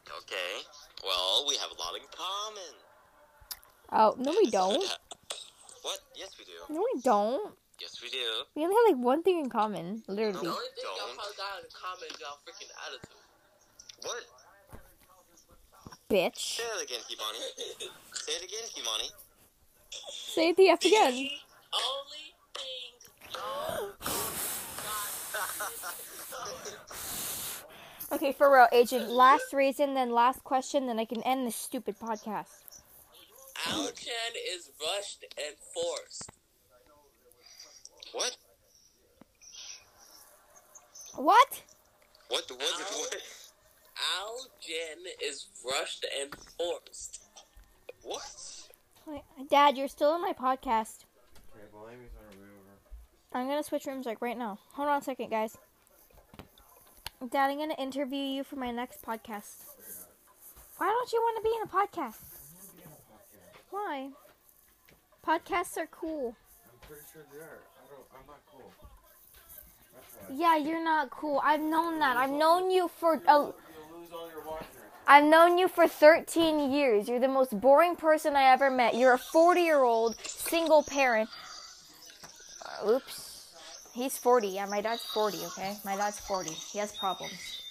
Okay. 0.06 0.62
Well, 1.04 1.44
we 1.46 1.56
have 1.56 1.70
a 1.70 1.78
lot 1.78 1.94
in 1.94 2.02
common. 2.10 2.74
Oh, 3.92 4.14
no, 4.18 4.32
we 4.32 4.50
don't. 4.50 4.84
What? 5.82 5.98
Yes, 6.16 6.30
we 6.38 6.44
do. 6.44 6.74
No, 6.74 6.84
we 6.94 7.00
don't. 7.02 7.54
Yes, 7.80 8.02
we 8.02 8.08
do. 8.10 8.18
We 8.56 8.64
only 8.64 8.74
have 8.74 8.96
like 8.96 9.04
one 9.04 9.22
thing 9.22 9.38
in 9.38 9.48
common, 9.48 10.02
literally. 10.08 10.32
The 10.32 10.38
literally. 10.38 10.48
only 10.48 10.68
thing 10.74 10.84
y'all 10.84 11.06
Don't. 11.06 11.16
probably 11.16 11.36
got 11.36 11.62
in 11.62 11.70
common 11.70 12.08
is 12.10 12.20
y'all 12.20 12.38
freaking 12.42 12.70
attitude. 12.86 13.22
What? 14.02 14.24
Bitch. 16.10 16.56
Say 16.56 16.62
it 16.64 16.82
again, 16.84 17.00
Kimani. 17.06 17.42
Say 18.12 18.32
it 18.32 18.44
again, 18.44 18.66
Kimani. 18.74 19.10
Say 20.10 20.52
the 20.52 20.68
F 20.70 20.84
again. 20.84 21.12
Only 21.14 22.34
thing 22.54 22.98
y'all 23.32 23.92
Okay, 28.10 28.32
for 28.32 28.50
real, 28.52 28.68
Agent. 28.72 29.10
Last 29.10 29.52
reason, 29.52 29.94
then 29.94 30.10
last 30.10 30.42
question, 30.42 30.86
then 30.86 30.98
I 30.98 31.04
can 31.04 31.22
end 31.22 31.46
this 31.46 31.56
stupid 31.56 31.98
podcast. 31.98 32.46
Alchan 33.66 34.34
is 34.54 34.70
rushed 34.80 35.24
and 35.36 35.56
forced. 35.74 36.30
What? 38.12 38.36
What? 41.16 41.62
What? 42.28 42.48
The 42.48 42.54
what? 42.54 42.62
What? 42.62 43.16
Algen 43.98 45.06
is 45.22 45.46
rushed 45.68 46.06
and 46.20 46.34
forced. 46.56 47.20
What? 48.02 48.68
Dad, 49.50 49.76
you're 49.76 49.88
still 49.88 50.14
in 50.14 50.22
my 50.22 50.32
podcast. 50.32 51.04
Okay, 51.54 51.66
well, 51.72 51.88
Amy's 51.88 52.10
on 52.16 52.24
her 52.32 52.40
way 52.40 52.48
over. 52.48 52.78
I'm 53.32 53.46
gonna 53.46 53.62
switch 53.62 53.86
rooms 53.86 54.06
like 54.06 54.22
right 54.22 54.36
now. 54.36 54.58
Hold 54.72 54.88
on 54.88 55.00
a 55.00 55.04
second, 55.04 55.30
guys. 55.30 55.56
Dad, 57.30 57.50
I'm 57.50 57.58
gonna 57.58 57.74
interview 57.74 58.22
you 58.22 58.44
for 58.44 58.56
my 58.56 58.70
next 58.70 59.02
podcast. 59.02 59.64
Why 60.78 60.86
don't 60.86 61.12
you 61.12 61.20
want 61.20 61.36
to 61.36 61.42
be 61.42 61.54
in 61.56 61.62
a 61.62 61.66
podcast? 61.66 62.16
Why? 63.70 64.10
Podcasts 65.26 65.76
are 65.76 65.88
cool. 65.90 66.36
I'm 66.64 66.88
pretty 66.88 67.02
sure 67.12 67.22
they 67.32 67.40
are. 67.40 67.60
I 67.76 67.88
don't. 67.90 68.06
I'm 68.14 68.26
not 68.26 68.40
cool. 68.50 68.72
Yeah, 70.34 70.56
you're 70.56 70.82
not 70.82 71.10
cool. 71.10 71.40
I've 71.44 71.60
known 71.60 71.98
that. 71.98 72.16
I've 72.16 72.30
known 72.30 72.70
you 72.70 72.88
for 72.88 73.20
watchers. 73.26 73.54
I've 75.06 75.24
known 75.24 75.56
you 75.58 75.68
for 75.68 75.88
13 75.88 76.70
years. 76.70 77.08
You're 77.08 77.18
the 77.18 77.28
most 77.28 77.58
boring 77.58 77.96
person 77.96 78.36
I 78.36 78.52
ever 78.52 78.70
met. 78.70 78.94
You're 78.94 79.14
a 79.14 79.18
40 79.18 79.60
year 79.62 79.82
old 79.82 80.16
single 80.24 80.82
parent. 80.82 81.28
Oops. 82.86 83.54
He's 83.94 84.18
40. 84.18 84.48
Yeah, 84.48 84.66
my 84.66 84.80
dad's 84.80 85.02
40, 85.02 85.38
okay? 85.46 85.76
My 85.84 85.96
dad's 85.96 86.18
40. 86.20 86.50
He 86.50 86.78
has 86.78 86.96
problems. 86.96 87.62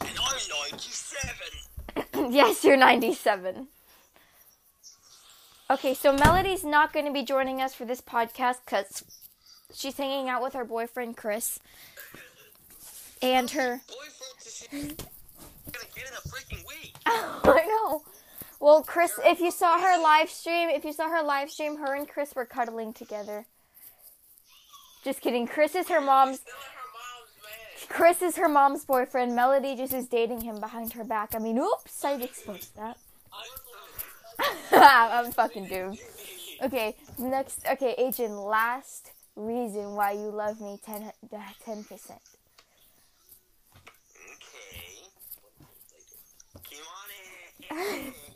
And 0.00 0.10
I'm 0.10 0.70
97. 0.70 2.32
yes, 2.32 2.64
you're 2.64 2.76
97. 2.76 3.68
Okay, 5.70 5.94
so 5.94 6.12
Melody's 6.12 6.64
not 6.64 6.92
going 6.92 7.06
to 7.06 7.12
be 7.12 7.22
joining 7.24 7.60
us 7.60 7.74
for 7.74 7.84
this 7.84 8.00
podcast 8.00 8.56
because 8.64 9.04
she's 9.72 9.96
hanging 9.96 10.28
out 10.28 10.42
with 10.42 10.54
her 10.54 10.64
boyfriend, 10.64 11.16
Chris. 11.16 11.58
And 13.22 13.50
her. 13.50 13.80
Boyfriend, 13.88 14.34
she's 14.42 14.68
gonna 15.70 15.86
get 15.94 16.08
in 16.08 16.12
a 16.12 16.28
freaking 16.28 16.66
week. 16.66 16.94
I 17.06 17.64
know. 17.66 18.02
Well, 18.60 18.82
Chris, 18.82 19.18
if 19.24 19.40
you 19.40 19.50
saw 19.50 19.80
her 19.80 20.02
live 20.02 20.28
stream, 20.30 20.68
if 20.68 20.84
you 20.84 20.92
saw 20.92 21.08
her 21.08 21.22
live 21.22 21.50
stream, 21.50 21.78
her 21.78 21.94
and 21.94 22.08
Chris 22.08 22.34
were 22.34 22.44
cuddling 22.44 22.92
together. 22.92 23.46
Just 25.04 25.20
kidding. 25.20 25.46
Chris 25.46 25.74
is 25.74 25.88
her 25.88 26.00
mom's. 26.00 26.40
Still 26.40 26.54
in 26.54 26.60
her 26.60 26.88
mom's 26.94 27.32
man. 27.42 27.88
Chris 27.88 28.22
is 28.22 28.36
her 28.36 28.48
mom's 28.48 28.84
boyfriend. 28.84 29.34
Melody 29.34 29.76
just 29.76 29.92
is 29.92 30.06
dating 30.06 30.42
him 30.42 30.60
behind 30.60 30.92
her 30.92 31.04
back. 31.04 31.34
I 31.34 31.38
mean, 31.38 31.58
oops, 31.58 32.04
I 32.04 32.14
exposed 32.14 32.76
that. 32.76 32.98
I'm 34.72 35.32
fucking 35.32 35.66
doomed. 35.68 35.98
Okay, 36.62 36.94
next. 37.18 37.66
Okay, 37.66 37.94
Agent, 37.98 38.34
last 38.34 39.10
reason 39.34 39.94
why 39.94 40.12
you 40.12 40.30
love 40.30 40.60
me 40.60 40.78
10 40.84 41.10
percent. 41.84 42.20
Okay. 44.24 45.02
Come 47.70 47.76
on 47.76 48.06
in. 48.06 48.12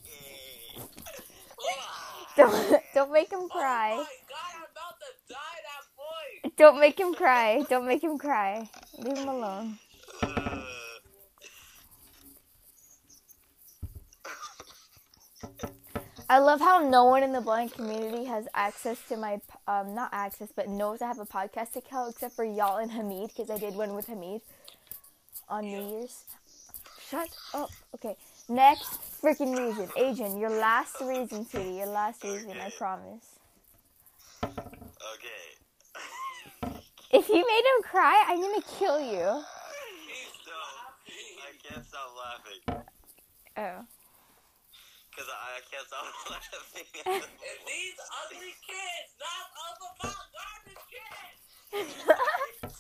Don't 2.37 2.83
don't 2.93 3.13
make 3.13 3.33
him 3.33 3.49
cry. 3.49 3.93
Oh 3.95 3.97
my 3.97 4.05
god, 4.29 4.53
I'm 4.57 4.63
about 4.71 5.01
to 5.01 5.07
die 5.27 5.61
that 5.65 5.85
boy. 5.97 6.46
Don't 6.57 6.81
make 6.81 6.99
him 6.99 7.13
cry. 7.13 7.63
Don't 7.69 7.87
make 7.87 8.03
him 8.03 8.17
cry. 8.17 8.69
Leave 8.99 9.19
him 9.19 9.29
alone. 9.29 9.79
Uh, 10.23 10.63
I 16.29 16.39
love 16.41 16.61
how 16.61 16.81
no 16.81 17.05
one 17.05 17.23
in 17.23 17.33
the 17.33 17.41
blind 17.41 17.73
community 17.73 18.25
has 18.25 18.49
access 18.55 18.99
to 19.09 19.17
my, 19.17 19.41
um, 19.69 19.95
not 19.95 20.09
access, 20.13 20.49
but 20.55 20.69
knows 20.69 21.01
I 21.03 21.07
have 21.07 21.21
a 21.21 21.27
podcast 21.27 21.77
account 21.77 22.15
except 22.15 22.35
for 22.35 22.45
y'all 22.45 22.79
and 22.79 22.91
Hamid 22.91 23.29
because 23.29 23.51
I 23.51 23.59
did 23.59 23.77
one 23.77 23.95
with 23.95 24.07
Hamid 24.07 24.41
on 25.49 25.67
New 25.67 25.99
Year's. 25.99 26.25
Shut 27.09 27.29
up. 27.55 27.71
Okay, 27.95 28.17
next 28.49 28.99
freaking 29.23 29.57
reason, 29.57 29.89
Agent. 29.97 30.41
Your 30.41 30.51
last 30.51 30.97
reason, 31.01 31.47
sweetie. 31.47 31.75
Your 31.75 31.87
last 31.87 32.25
reason. 32.25 32.53
I 32.61 32.71
promise. 32.71 33.25
okay. 34.43 35.66
If 37.13 37.29
you 37.29 37.37
made 37.37 37.43
him 37.43 37.83
cry, 37.85 38.25
I'm 38.29 38.41
gonna 38.41 38.63
kill 38.79 39.01
you. 39.01 39.21
No, 39.23 39.43
I 41.43 41.53
can't 41.63 41.87
stop 41.87 42.11
laughing. 42.19 42.85
Oh. 43.57 43.85
Because 45.11 45.29
I, 45.31 45.57
I 45.57 45.61
can't 45.71 45.87
stop 45.87 46.05
laughing. 46.31 46.87
And 47.07 47.23
these 47.67 47.99
ugly 48.25 48.55
kids, 48.67 49.15
not 49.23 49.47
other 49.67 49.91
about 50.01 50.27
garbage 50.35 50.85
kids. 50.91 51.41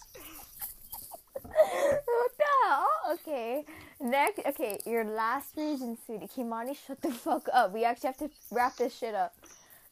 what 2.04 2.32
the 2.36 2.50
hell? 2.64 2.88
Okay. 3.12 3.64
Next, 4.00 4.40
okay, 4.44 4.78
your 4.84 5.04
last 5.04 5.56
reason, 5.56 5.96
sweetie. 6.04 6.26
Kimani, 6.26 6.76
shut 6.76 7.00
the 7.00 7.12
fuck 7.12 7.48
up. 7.52 7.72
We 7.72 7.84
actually 7.84 8.08
have 8.08 8.18
to 8.18 8.30
wrap 8.50 8.76
this 8.76 8.96
shit 8.98 9.14
up. 9.14 9.34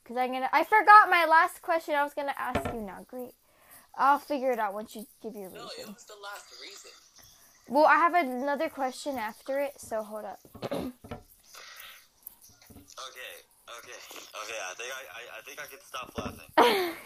Cause 0.05 0.19
I'm 0.19 0.33
gonna. 0.33 0.51
I 0.53 0.65
forgot 0.65 1.09
my 1.09 1.25
last 1.25 1.63
question. 1.63 1.95
I 1.95 2.03
was 2.03 2.13
gonna 2.13 2.35
ask 2.37 2.63
you 2.75 2.83
now. 2.83 3.07
Great. 3.09 3.33
I'll 3.99 4.19
figure 4.19 4.51
it 4.51 4.59
out 4.59 4.75
once 4.75 4.95
you 4.97 5.07
give 5.23 5.35
your 5.35 5.51
No, 5.51 5.57
it 5.67 5.77
reason. 5.79 5.95
was 5.95 6.05
the 6.05 6.15
last 6.23 6.47
reason. 6.61 6.91
Well, 7.69 7.87
I 7.87 7.95
have 7.97 8.15
another 8.15 8.69
question 8.69 9.17
after 9.19 9.61
it. 9.61 9.73
So 9.79 10.03
hold 10.03 10.25
up. 10.25 10.41
Okay, 12.95 13.35
okay, 13.79 13.99
okay. 14.43 14.61
I 14.71 14.75
think 14.77 14.91
I, 14.91 15.03
I, 15.19 15.23
I 15.39 15.41
think 15.45 15.59
I 15.61 15.67
can 15.67 15.81
stop 15.83 16.13
laughing. 16.17 16.95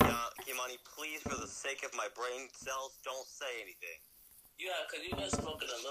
Now, 0.00 0.26
Kimani, 0.42 0.76
please, 0.96 1.20
for 1.22 1.36
the 1.40 1.46
sake 1.46 1.82
of 1.84 1.94
my 1.96 2.08
brain 2.14 2.48
cells, 2.52 2.98
don't 3.04 3.26
say 3.26 3.46
anything. 3.62 3.98
Yeah, 4.58 4.72
because 4.84 5.06
you've 5.06 5.18
been 5.18 5.30
smoking 5.30 5.68
a 5.68 5.78
Shut 5.80 5.90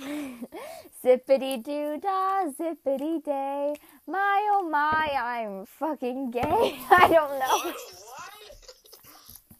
little. 0.00 0.42
up. 0.42 0.50
zippity 1.04 1.62
doo 1.62 1.98
dah, 2.00 2.46
zippity 2.58 3.22
day. 3.22 3.74
My 4.06 4.48
oh 4.52 4.68
my, 4.70 5.10
I'm 5.14 5.66
fucking 5.66 6.30
gay. 6.30 6.42
I 6.90 7.08
don't 7.08 7.38
know. 7.38 7.58
What? 7.58 7.76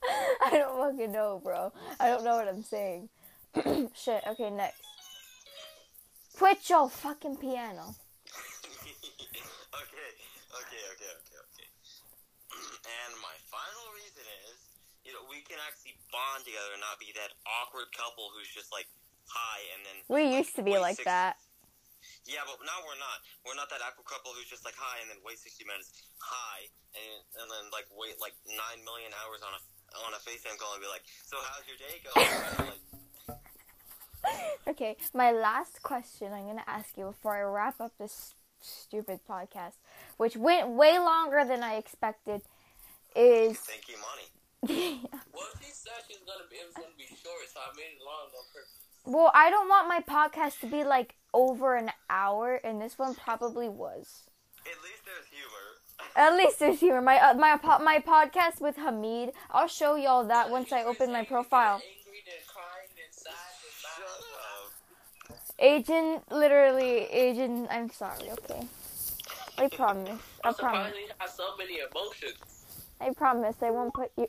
I 0.45 0.51
don't 0.53 0.77
fucking 0.77 1.13
know, 1.13 1.41
bro. 1.43 1.73
I 2.01 2.09
don't 2.09 2.25
know 2.25 2.37
what 2.37 2.49
I'm 2.49 2.63
saying. 2.63 3.09
Shit. 3.95 4.23
Okay, 4.27 4.51
next. 4.51 4.81
Quit 6.37 6.69
your 6.69 6.91
fucking 6.91 7.37
piano. 7.39 7.95
okay, 8.75 10.11
okay, 10.51 10.83
okay, 10.93 11.11
okay, 11.15 11.39
okay. 11.39 11.69
And 12.85 13.13
my 13.23 13.37
final 13.49 13.87
reason 13.95 14.27
is, 14.51 14.59
you 15.07 15.15
know, 15.15 15.23
we 15.31 15.41
can 15.47 15.63
actually 15.63 15.95
bond 16.11 16.43
together 16.43 16.75
and 16.75 16.83
not 16.83 16.99
be 16.99 17.15
that 17.15 17.33
awkward 17.47 17.89
couple 17.95 18.29
who's 18.35 18.51
just 18.51 18.75
like 18.75 18.91
high 19.31 19.63
and 19.79 19.81
then. 19.87 19.97
We 20.11 20.37
used 20.37 20.59
to 20.59 20.63
be 20.67 20.77
like 20.77 20.99
that. 21.07 21.39
Yeah, 22.25 22.45
but 22.45 22.61
now 22.65 22.81
we're 22.85 23.01
not. 23.01 23.21
We're 23.45 23.57
not 23.57 23.69
that 23.73 23.85
awkward 23.85 24.09
couple 24.09 24.33
who's 24.33 24.49
just 24.49 24.65
like 24.65 24.77
high 24.77 25.01
and 25.05 25.09
then 25.13 25.21
wait 25.25 25.41
sixty 25.41 25.65
minutes 25.65 25.93
high 26.21 26.69
and 26.97 27.21
and 27.41 27.47
then 27.53 27.65
like 27.69 27.89
wait 27.93 28.17
like 28.17 28.33
nine 28.49 28.81
million 28.85 29.13
hours 29.25 29.45
on 29.45 29.53
a 29.57 29.61
on 30.07 30.13
a 30.15 30.17
FaceTime 30.19 30.59
call 30.59 30.75
and 30.75 30.83
be 30.83 30.89
like, 30.89 31.03
so 31.27 31.37
how's 31.43 31.65
your 31.69 31.79
day 31.79 32.01
going? 32.03 32.69
Like, 33.29 33.39
Okay, 34.67 34.97
my 35.13 35.31
last 35.33 35.83
question 35.83 36.33
I'm 36.33 36.47
gonna 36.47 36.65
ask 36.67 36.97
you 36.97 37.05
before 37.07 37.37
I 37.37 37.43
wrap 37.43 37.81
up 37.81 37.93
this 37.99 38.35
stupid 38.61 39.21
podcast, 39.29 39.75
which 40.17 40.37
went 40.37 40.71
way 40.71 40.99
longer 40.99 41.45
than 41.45 41.63
I 41.63 41.75
expected, 41.75 42.41
is 43.15 43.59
thank 43.59 43.89
you, 43.89 43.97
money. 44.01 44.31
Well, 45.35 45.45
she 45.61 45.71
said 45.71 45.93
she's 46.09 46.17
gonna 46.25 46.49
be, 46.51 46.57
it 46.57 46.67
was 46.67 46.75
gonna 46.75 46.97
be 46.97 47.05
short, 47.05 47.45
so 47.53 47.61
I 47.61 47.77
made 47.77 47.93
it 47.97 48.03
long 48.03 48.33
on 48.33 48.45
purpose. 48.55 48.73
well, 49.05 49.31
I 49.35 49.51
don't 49.51 49.69
want 49.69 49.89
my 49.89 50.01
podcast 50.01 50.61
to 50.61 50.67
be 50.67 50.83
like 50.85 51.15
over 51.35 51.77
an 51.77 51.91
hour, 52.09 52.55
and 52.65 52.81
this 52.81 52.99
one 52.99 53.15
probably 53.15 53.69
was. 53.69 54.23
At 54.65 54.73
least 54.83 55.04
there's 55.04 55.04
humor. 55.04 55.04
At 56.17 56.37
least 56.37 56.61
there's 56.61 56.79
humor. 56.81 57.03
My 57.03 57.19
uh, 57.19 57.35
my 57.35 57.57
po- 57.57 57.83
my 57.83 57.99
podcast 57.99 58.61
with 58.61 58.77
Hamid. 58.77 59.33
I'll 59.51 59.67
show 59.67 59.97
y'all 59.97 60.25
that 60.25 60.49
once 60.51 60.73
I 60.73 60.85
open 60.85 61.11
my 61.13 61.25
profile. 61.25 61.75
Angry, 61.75 62.23
then 62.25 62.35
crying, 62.47 62.89
then 62.95 63.11
sad, 63.11 63.33
then 63.63 63.73
Shut 63.81 64.01
mad. 65.29 65.37
up. 65.37 65.45
Agent, 65.59 66.33
literally, 66.33 67.07
agent. 67.11 67.69
I'm 67.71 67.91
sorry. 67.91 68.31
Okay, 68.31 68.67
I 69.59 69.69
promise. 69.69 70.21
I 70.45 70.53
promise. 70.53 70.57
surprised 70.57 70.97
you 70.97 71.09
have 71.19 71.31
so 71.31 71.57
many 71.59 71.79
emotions. 71.81 72.39
I 73.01 73.11
promise. 73.11 73.57
I 73.61 73.71
won't 73.71 73.93
put 73.93 74.13
you. 74.17 74.29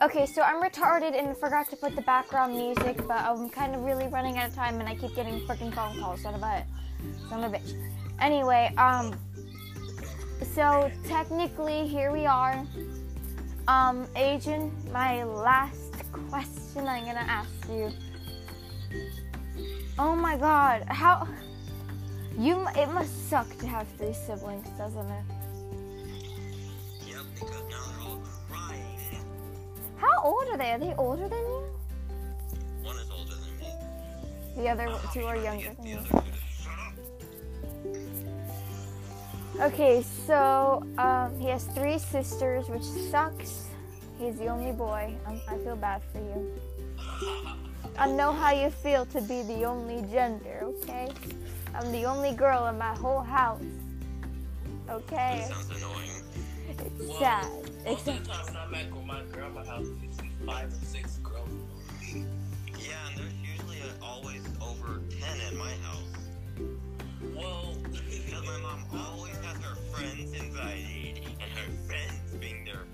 Okay, 0.00 0.26
so 0.26 0.42
I'm 0.42 0.62
retarded 0.62 1.18
and 1.18 1.36
forgot 1.36 1.68
to 1.70 1.76
put 1.76 1.96
the 1.96 2.02
background 2.02 2.54
music, 2.54 3.04
but 3.08 3.16
I'm 3.16 3.50
kind 3.50 3.74
of 3.74 3.82
really 3.82 4.06
running 4.06 4.38
out 4.38 4.48
of 4.48 4.54
time, 4.54 4.78
and 4.78 4.88
I 4.88 4.94
keep 4.94 5.12
getting 5.16 5.40
freaking 5.40 5.74
phone 5.74 5.98
calls. 5.98 6.22
Son 6.22 6.34
of 6.34 6.42
a, 6.42 6.64
son 7.28 7.42
of 7.42 7.52
a 7.52 7.56
bitch. 7.56 7.74
Anyway, 8.20 8.72
um, 8.78 9.18
so 10.54 10.88
technically 11.08 11.88
here 11.88 12.12
we 12.12 12.26
are. 12.26 12.64
Um, 13.66 14.06
agent, 14.14 14.72
my 14.92 15.24
last 15.24 15.94
question 16.30 16.86
I'm 16.86 17.04
gonna 17.04 17.18
ask 17.18 17.50
you. 17.68 17.90
Oh 19.98 20.14
my 20.14 20.36
God, 20.36 20.84
how? 20.86 21.26
You, 22.38 22.68
it 22.76 22.88
must 22.90 23.28
suck 23.28 23.48
to 23.58 23.66
have 23.66 23.88
three 23.98 24.12
siblings, 24.12 24.68
doesn't 24.78 25.10
it? 25.10 25.37
How 30.18 30.24
old 30.24 30.48
are 30.48 30.56
they? 30.56 30.72
Are 30.72 30.78
they 30.78 30.94
older 30.98 31.28
than 31.28 31.38
you? 31.38 31.62
One 32.82 32.96
is 32.96 33.08
older 33.08 33.36
than 33.36 33.56
me. 33.60 33.72
The 34.56 34.68
other 34.68 34.88
two 35.14 35.24
are 35.26 35.36
younger 35.36 35.72
than 35.74 35.86
you. 35.86 35.98
other 35.98 36.08
two 36.08 36.16
just 36.32 36.64
shut 36.64 36.74
up. 39.56 39.72
Okay, 39.72 40.02
so 40.26 40.82
um, 40.98 41.38
he 41.38 41.46
has 41.46 41.66
three 41.66 41.98
sisters, 41.98 42.68
which 42.68 42.82
sucks. 42.82 43.68
He's 44.18 44.36
the 44.38 44.48
only 44.48 44.72
boy. 44.72 45.14
Um, 45.24 45.40
I 45.46 45.56
feel 45.58 45.76
bad 45.76 46.02
for 46.12 46.18
you. 46.18 46.52
I 47.96 48.10
know 48.10 48.32
how 48.32 48.50
you 48.50 48.70
feel 48.70 49.06
to 49.06 49.20
be 49.20 49.42
the 49.42 49.62
only 49.62 50.02
gender, 50.10 50.62
okay? 50.64 51.12
I'm 51.76 51.92
the 51.92 52.06
only 52.06 52.32
girl 52.32 52.66
in 52.66 52.76
my 52.76 52.92
whole 52.96 53.20
house. 53.20 53.62
Okay? 54.90 55.46
That 55.46 55.52
sounds 55.52 55.70
annoying. 55.76 56.10
It's 56.68 57.18
sad. 57.20 57.46
It's 57.86 58.04
Most 59.78 60.07
of 60.48 60.56
the 60.56 60.56
time 60.56 60.56
when 60.56 60.56
I'm 60.56 60.56
at 60.56 60.56
my 60.56 60.56
grandma's 60.56 60.56
house, 60.56 60.56
it's 60.56 60.56
usually 60.56 60.56
five 60.56 60.72
or 60.72 60.84
six 60.84 61.18
girls. 61.18 61.50
Yeah, 62.78 63.08
and 63.08 63.18
there's 63.18 63.34
usually 63.42 63.82
uh, 63.82 64.04
always 64.04 64.42
over 64.60 65.00
10 65.10 65.40
at 65.46 65.54
my 65.54 65.72
house. 65.82 66.14
Well, 67.34 67.74
Because 68.28 68.46
my 68.46 68.58
mom 68.60 68.84
always 68.96 69.36
has 69.38 69.56
her 69.62 69.76
friends 69.92 70.32
invited, 70.32 71.20
and 71.40 71.50
her 71.50 71.72
friends 71.86 72.34
being 72.40 72.64
their 72.64 72.84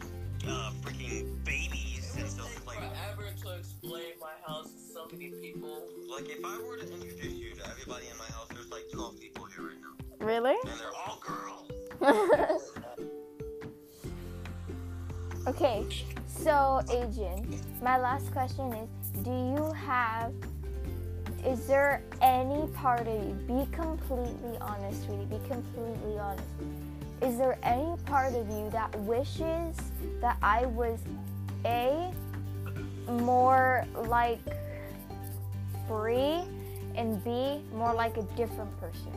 uh, 0.49 0.73
freaking 0.83 1.45
babies. 1.45 2.15
And 2.19 2.29
so 2.29 2.45
it's 2.45 2.67
like, 2.67 2.79
forever 2.79 3.31
to 3.43 3.59
explain 3.59 4.13
my 4.21 4.33
house 4.47 4.71
to 4.73 4.79
so 4.95 5.07
many 5.13 5.31
people. 5.31 5.89
like 6.11 6.29
if 6.29 6.45
I 6.45 6.59
were 6.67 6.77
to 6.77 6.93
introduce 6.93 7.35
you 7.35 7.55
to 7.57 7.69
everybody 7.71 8.07
in 8.11 8.17
my 8.19 8.25
house, 8.27 8.49
there's 8.53 8.71
like 8.71 8.85
12 8.93 9.19
people 9.21 9.45
here 9.47 9.67
right 9.67 9.77
now. 9.81 10.27
really? 10.27 10.57
And 10.65 10.81
they're 10.81 10.95
all 11.07 11.21
girls. 11.21 11.71
okay, 15.49 15.85
so 16.45 16.83
Adrian, 16.91 17.59
my 17.83 17.97
last 17.97 18.31
question 18.31 18.71
is 18.75 18.89
Do 19.23 19.31
you 19.31 19.73
have, 19.73 20.31
is 21.43 21.67
there 21.67 22.03
any 22.21 22.67
part 22.75 23.09
of 23.09 23.15
you, 23.15 23.33
be 23.47 23.67
completely 23.73 24.59
honest, 24.61 25.05
sweetie, 25.07 25.25
be 25.25 25.39
completely 25.49 26.19
honest. 26.19 26.45
Is 27.23 27.39
there 27.39 27.59
any 27.63 27.97
part 28.05 28.35
of 28.35 28.47
you 28.51 28.69
that 28.73 28.95
wishes 29.01 29.75
that 30.21 30.37
I 30.43 30.67
was 30.67 31.01
A, 31.65 32.13
more 33.09 33.87
like 34.07 34.41
free, 35.89 36.43
and 36.95 37.25
B, 37.25 37.63
more 37.75 37.95
like 37.95 38.19
a 38.19 38.23
different 38.37 38.79
person? 38.79 39.13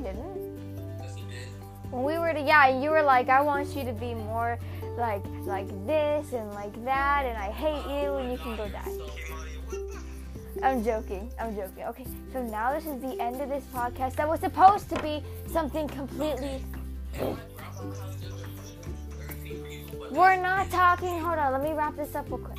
I 0.00 0.02
didn't. 0.02 0.58
Yes, 0.98 1.14
you 1.18 1.26
did. 1.26 1.92
when 1.92 2.04
we 2.04 2.16
were 2.18 2.32
to 2.32 2.40
yeah 2.40 2.68
you 2.80 2.88
were 2.88 3.02
like 3.02 3.28
i 3.28 3.40
want 3.42 3.68
you 3.76 3.84
to 3.84 3.92
be 3.92 4.14
more 4.14 4.58
like 4.96 5.22
like 5.44 5.68
this 5.86 6.32
and 6.32 6.50
like 6.52 6.72
that 6.86 7.26
and 7.26 7.36
i 7.36 7.50
hate 7.50 7.84
you 7.84 8.14
and 8.14 8.32
you 8.32 8.38
can 8.38 8.56
go 8.56 8.66
die. 8.68 8.80
I'm 10.62 10.82
joking 10.82 11.30
i'm 11.38 11.54
joking 11.54 11.84
okay. 11.84 12.06
So 12.32 12.42
now 12.42 12.72
this 12.72 12.86
is 12.86 12.98
the 13.02 13.20
end 13.20 13.42
of 13.42 13.50
this 13.50 13.64
podcast 13.74 14.16
that 14.16 14.26
was 14.26 14.40
supposed 14.40 14.88
to 14.88 15.02
be 15.02 15.22
something 15.52 15.86
completely 15.88 16.64
we're 20.10 20.36
not 20.40 20.70
talking 20.70 21.20
hold 21.20 21.38
on 21.38 21.52
let 21.52 21.62
me 21.62 21.72
wrap 21.72 21.94
this 21.94 22.14
up 22.14 22.26
real 22.30 22.38
quick. 22.38 22.58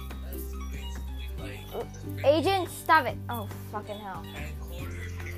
agent 2.24 2.70
stop 2.70 3.08
it. 3.08 3.18
Oh 3.30 3.48
fucking 3.72 3.98
hell 3.98 4.24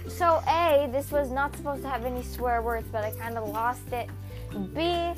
so 0.07 0.41
a 0.47 0.89
this 0.91 1.11
was 1.11 1.31
not 1.31 1.55
supposed 1.55 1.81
to 1.81 1.89
have 1.89 2.05
any 2.05 2.23
swear 2.23 2.61
words 2.61 2.87
but 2.91 3.03
i 3.03 3.11
kind 3.11 3.37
of 3.37 3.47
lost 3.49 3.91
it 3.91 4.09
b 4.73 5.13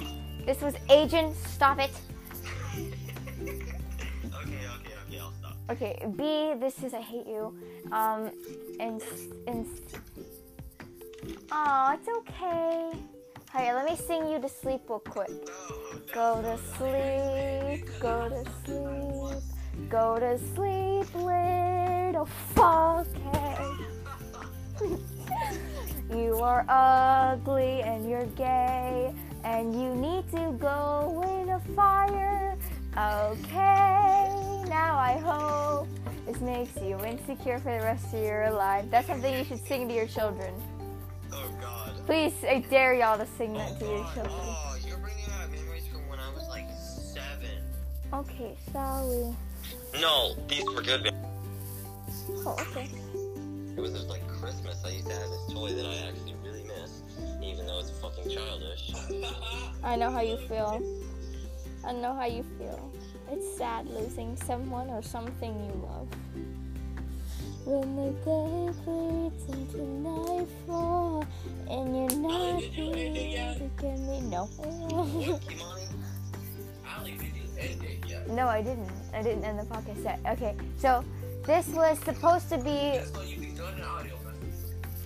this 0.46 0.62
was 0.62 0.76
agent 0.90 1.36
stop 1.36 1.80
it 1.80 1.92
Okay, 4.46 4.58
okay, 4.58 4.94
okay, 5.08 5.20
I'll 5.20 5.34
stop. 5.40 5.58
Okay, 5.72 6.06
B, 6.16 6.54
this 6.60 6.84
is 6.84 6.94
I 6.94 7.02
hate 7.02 7.26
you. 7.28 7.58
Um, 7.92 8.32
and 8.80 9.02
and. 9.48 9.66
Oh, 11.52 11.98
it's 11.98 12.08
okay. 12.08 12.92
Alright, 13.54 13.74
let 13.74 13.86
me 13.86 13.96
sing 13.96 14.30
you 14.30 14.40
to 14.40 14.50
sleep 14.50 14.82
real 14.90 15.00
quick. 15.00 15.32
Go 16.14 16.42
to 16.42 16.58
sleep, 16.78 17.90
go 18.00 18.30
to 18.30 18.44
sleep, 18.66 19.90
go 19.90 20.20
to 20.20 20.38
sleep, 20.38 21.16
little 21.16 22.28
fuckhead. 22.54 24.05
you 26.12 26.36
are 26.42 26.66
ugly 26.68 27.82
and 27.82 28.10
you're 28.10 28.26
gay, 28.28 29.14
and 29.44 29.74
you 29.74 29.96
need 29.96 30.30
to 30.32 30.58
go 30.60 31.42
in 31.42 31.50
a 31.50 31.60
fire. 31.76 32.58
Okay, 32.98 34.64
now 34.70 34.98
I 34.98 35.18
hope 35.24 35.88
this 36.26 36.40
makes 36.40 36.76
you 36.82 36.98
insecure 37.04 37.60
for 37.60 37.78
the 37.78 37.84
rest 37.84 38.14
of 38.14 38.24
your 38.24 38.52
life. 38.52 38.86
That's 38.90 39.08
something 39.08 39.34
you 39.34 39.44
should 39.44 39.66
sing 39.66 39.88
to 39.90 39.94
your 39.94 40.08
children. 40.08 40.54
Oh 41.32 41.52
God. 41.60 41.92
Please, 42.06 42.34
I 42.48 42.60
dare 42.70 42.94
y'all 42.94 43.18
to 43.18 43.28
sing 43.38 43.54
that 43.54 43.74
oh, 43.76 43.80
to 43.80 43.86
your 43.86 44.04
children. 44.14 44.28
Oh, 44.30 44.78
you're 44.88 44.98
bringing 44.98 45.26
back 45.26 45.52
memories 45.52 45.88
from 45.88 46.08
when 46.08 46.20
I 46.20 46.34
was 46.34 46.48
like 46.48 46.68
seven. 46.80 47.62
Okay, 48.14 48.56
sorry. 48.72 49.36
No, 50.00 50.36
these 50.48 50.64
were 50.66 50.82
good. 50.82 51.14
Oh, 52.30 52.56
okay. 52.60 52.90
It 53.78 53.82
was 53.82 53.92
just 53.92 54.08
like 54.08 54.26
Christmas. 54.28 54.82
I 54.86 54.90
used 54.90 55.08
to 55.08 55.14
have 55.14 55.30
this 55.30 55.54
toy 55.54 55.74
that 55.74 55.86
I 55.86 55.96
actually 56.08 56.36
really 56.44 56.64
miss, 56.64 57.02
even 57.44 57.68
though 57.68 57.80
it's 57.80 57.92
fucking 57.92 58.30
childish. 58.30 58.94
I 59.84 59.96
know 59.96 60.10
how 60.10 60.22
you 60.22 60.38
feel. 60.48 60.82
I 61.86 61.92
know 61.92 62.14
how 62.14 62.26
you 62.26 62.44
feel. 62.58 62.92
It's 63.32 63.58
sad 63.58 63.88
losing 63.88 64.38
someone 64.38 64.90
or 64.90 65.02
something 65.02 65.54
you 65.66 65.88
love. 65.88 66.08
When 67.66 67.96
the 67.96 68.12
day 68.24 68.80
bleeds 68.86 69.44
into 69.50 69.82
nightfall 69.82 71.26
and 71.70 71.96
you're 71.98 72.20
not 72.20 72.60
did 72.60 72.74
you 72.76 72.92
end 72.92 73.16
yet? 73.16 73.58
here 73.58 73.70
to 73.78 73.82
get 73.82 74.00
me. 74.00 74.22
No. 74.22 74.48
Kimani? 74.58 75.88
Ali, 76.98 77.12
did 77.12 77.26
you 77.36 77.60
end 77.60 77.84
it 77.84 78.08
yet? 78.08 78.30
no, 78.30 78.48
I 78.48 78.62
didn't. 78.62 78.90
I 79.14 79.22
didn't 79.22 79.44
end 79.44 79.60
the 79.60 79.64
podcast 79.64 80.04
yet. 80.04 80.20
Okay, 80.28 80.56
so 80.78 81.04
this 81.46 81.68
was 81.70 82.00
supposed 82.00 82.50
to 82.50 82.58
be. 82.58 83.00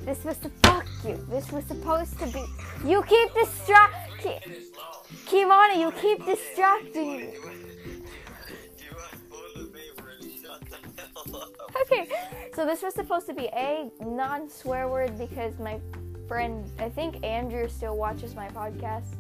This 0.06 0.24
was 0.24 0.38
to 0.40 0.50
fuck 0.64 0.86
you. 1.06 1.18
This 1.30 1.52
was 1.52 1.64
supposed 1.66 2.18
to 2.20 2.28
be. 2.28 2.44
You 2.86 3.04
keep 3.04 3.34
distracting. 3.34 4.40
Long. 4.78 5.06
Kimani, 5.28 5.80
you 5.80 5.92
keep 5.92 6.26
distracting 6.26 7.18
me. 7.18 7.24
You 7.24 8.96
have 8.96 9.30
toilet 9.30 9.74
paper 9.74 10.10
and 10.20 10.32
shut 10.42 10.62
the 10.70 11.02
hell 11.02 11.42
up. 11.42 11.72
Okay, 11.82 12.08
so 12.56 12.66
this 12.66 12.82
was 12.82 12.94
supposed 12.94 13.28
to 13.28 13.34
be 13.34 13.48
a 13.54 13.90
non 14.02 14.50
swear 14.50 14.88
word 14.88 15.18
because 15.18 15.58
my 15.60 15.80
friend, 16.28 16.70
I 16.80 16.90
think 16.90 17.24
Andrew 17.26 17.68
still 17.68 17.98
watches 17.98 18.36
my 18.36 18.48
podcast. 18.50 19.16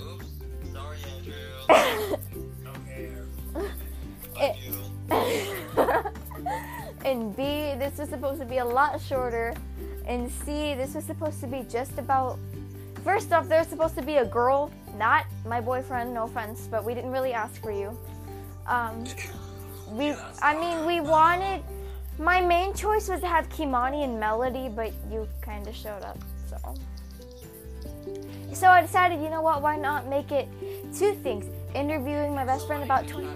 Oops. 0.00 0.26
Sorry, 0.72 0.98
Andrew. 1.16 1.34
Okay. 2.86 3.10
It- 4.36 4.56
eh. 5.10 5.44
Fuck 5.76 6.12
you. 6.36 6.70
and 7.04 7.36
B, 7.36 7.74
this 7.78 7.98
was 7.98 8.08
supposed 8.08 8.40
to 8.40 8.46
be 8.46 8.58
a 8.58 8.64
lot 8.64 9.00
shorter. 9.00 9.54
And 10.06 10.30
C, 10.30 10.74
this 10.74 10.94
was 10.94 11.04
supposed 11.04 11.40
to 11.40 11.46
be 11.46 11.64
just 11.68 11.98
about. 11.98 12.38
First 13.02 13.32
off, 13.32 13.48
there's 13.48 13.66
supposed 13.66 13.94
to 13.96 14.02
be 14.02 14.16
a 14.16 14.24
girl, 14.24 14.70
not 14.96 15.26
my 15.46 15.60
boyfriend, 15.60 16.14
no 16.14 16.24
offense, 16.24 16.66
but 16.70 16.84
we 16.84 16.94
didn't 16.94 17.10
really 17.12 17.34
ask 17.34 17.60
for 17.60 17.70
you. 17.70 17.96
Um, 18.66 19.04
we, 19.90 20.14
I 20.40 20.58
mean, 20.58 20.86
we 20.86 21.00
wanted. 21.00 21.62
My 22.18 22.40
main 22.40 22.72
choice 22.72 23.08
was 23.08 23.20
to 23.20 23.26
have 23.26 23.48
Kimani 23.48 24.04
and 24.04 24.18
Melody, 24.18 24.68
but 24.68 24.92
you 25.10 25.28
kind 25.42 25.66
of 25.66 25.74
showed 25.74 26.02
up, 26.02 26.18
so. 26.48 26.74
So 28.52 28.68
I 28.68 28.82
decided, 28.82 29.20
you 29.20 29.30
know 29.30 29.42
what? 29.42 29.62
Why 29.62 29.76
not 29.76 30.06
make 30.06 30.30
it 30.30 30.48
two 30.96 31.14
things? 31.14 31.44
Interviewing 31.74 32.34
my 32.34 32.44
best 32.44 32.68
friend 32.68 32.84
about 32.84 33.08
20, 33.08 33.28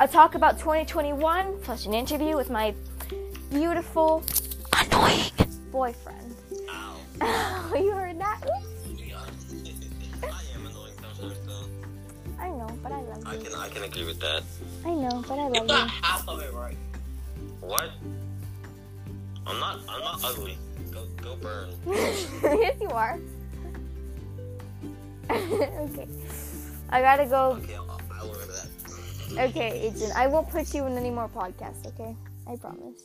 a 0.00 0.08
talk 0.08 0.34
about 0.34 0.58
2021 0.58 1.58
plus 1.62 1.86
an 1.86 1.94
interview 1.94 2.36
with 2.36 2.50
my 2.50 2.74
beautiful, 3.50 4.22
annoying 4.78 5.30
boyfriend. 5.70 6.34
Ow. 6.70 7.72
you 7.76 7.92
heard 7.92 8.18
that? 8.18 8.40
Oops. 8.44 8.66
I 10.22 10.26
am 10.54 10.66
annoying 10.66 10.92
sometimes, 11.00 11.38
though. 11.46 11.66
I 12.42 12.48
know, 12.48 12.66
but 12.82 12.92
I 12.92 13.00
love 13.02 13.22
I 13.26 13.34
you. 13.34 13.40
can 13.42 13.54
I 13.54 13.68
can 13.68 13.82
agree 13.84 14.04
with 14.04 14.20
that. 14.20 14.42
I 14.84 14.90
know, 14.90 15.22
but 15.28 15.38
I 15.38 15.48
love 15.48 15.68
the 15.68 15.74
you. 15.74 15.86
half 16.02 16.28
of 16.28 16.40
it 16.40 16.52
right. 16.52 16.76
What? 17.60 17.90
I'm 19.46 19.60
not 19.60 19.80
I'm 19.88 20.00
not 20.00 20.20
ugly. 20.24 20.56
Go 20.90 21.04
go 21.22 21.36
burn. 21.36 21.70
yes, 21.86 22.76
you 22.80 22.88
are. 22.88 23.18
okay. 25.30 26.08
I 26.90 27.00
gotta 27.00 27.26
go. 27.26 27.52
Okay, 27.62 27.74
I'll, 27.74 28.00
I'll 28.12 28.28
remember 28.30 28.51
that. 28.51 28.51
Okay, 29.38 29.80
Agent. 29.88 30.12
I 30.16 30.26
won't 30.26 30.48
put 30.50 30.74
you 30.74 30.86
in 30.86 30.96
any 30.96 31.10
more 31.10 31.28
podcasts, 31.28 31.86
okay? 31.86 32.14
I 32.46 32.56
promise. 32.56 33.02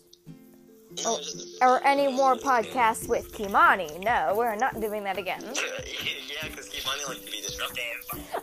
or, 1.06 1.20
or 1.62 1.84
any 1.86 2.08
more 2.12 2.36
podcasts 2.36 3.08
with 3.08 3.32
Kimani. 3.34 4.04
No, 4.04 4.34
we're 4.38 4.56
not 4.56 4.80
doing 4.82 5.04
that 5.04 5.18
again. 5.18 5.42
yeah, 5.46 6.48
because 6.50 6.70
Kimani 6.70 7.08
likes 7.08 7.22
to 7.22 7.32
be 7.32 7.42
disruptive. 7.42 7.84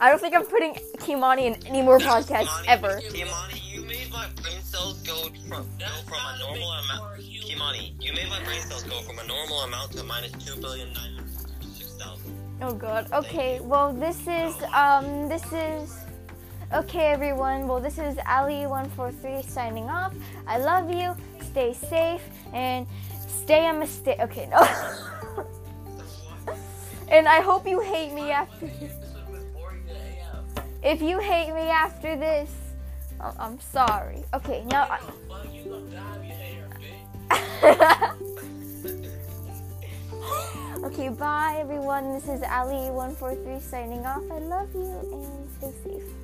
I 0.01 0.11
don't 0.11 0.21
think 0.21 0.35
I'm 0.35 0.47
putting 0.47 0.75
Kimani 0.99 1.43
in 1.47 1.67
any 1.67 1.83
more 1.83 1.99
podcasts 1.99 2.47
Kimani, 2.47 2.69
ever. 2.69 3.01
Kimani, 3.11 3.75
you 3.75 3.83
made 3.85 4.11
my 4.11 4.29
brain 4.43 4.63
cells 4.63 5.03
go 5.03 5.25
from, 5.49 5.67
go 5.79 5.87
from 6.07 6.21
a 6.35 6.39
normal 6.39 6.71
amount. 6.73 7.21
Kimani, 7.21 7.93
you 8.03 8.13
made 8.15 8.29
my 8.31 8.43
brain 8.45 8.61
cells 8.63 8.85
go 8.85 9.01
from 9.03 9.19
a 9.19 9.27
normal 9.27 9.61
amount 9.63 9.93
to 9.93 10.05
minus 10.05 10.33
two 10.33 10.61
billion 10.61 10.93
nine 10.95 11.15
hundred 11.17 11.31
six 11.75 11.95
thousand. 11.97 12.35
Oh 12.63 12.75
god. 12.75 13.13
Okay, 13.13 13.61
well 13.61 13.93
this 13.93 14.21
is 14.27 14.55
um 14.75 15.29
this 15.29 15.45
is 15.53 16.04
Okay 16.75 17.13
everyone, 17.13 17.69
well 17.69 17.79
this 17.79 17.99
is 17.99 18.17
Ali143 18.17 19.45
signing 19.45 19.89
off. 19.89 20.13
I 20.45 20.59
love 20.59 20.91
you, 20.91 21.15
stay 21.41 21.73
safe, 21.73 22.21
and 22.53 22.85
stay 23.29 23.69
a 23.69 23.73
mistake 23.73 24.19
okay 24.19 24.49
no 24.51 24.59
And 27.09 27.29
I 27.29 27.41
hope 27.43 27.65
you 27.69 27.79
hate 27.81 28.13
me 28.13 28.33
after 28.33 28.67
this. 28.67 28.93
If 30.83 31.01
you 31.01 31.21
hate 31.21 31.55
me 31.55 31.71
after 31.71 32.17
this, 32.17 32.51
I'm 33.21 33.61
sorry. 33.61 34.25
Okay, 34.35 34.65
now 34.67 34.89
I- 34.91 35.01
Okay, 40.85 41.09
bye 41.09 41.57
everyone. 41.61 42.13
This 42.15 42.29
is 42.29 42.41
Ali143 42.41 43.63
signing 43.63 44.05
off. 44.05 44.25
I 44.31 44.39
love 44.39 44.69
you 44.75 44.91
and 45.13 45.49
stay 45.57 45.73
safe. 45.85 46.24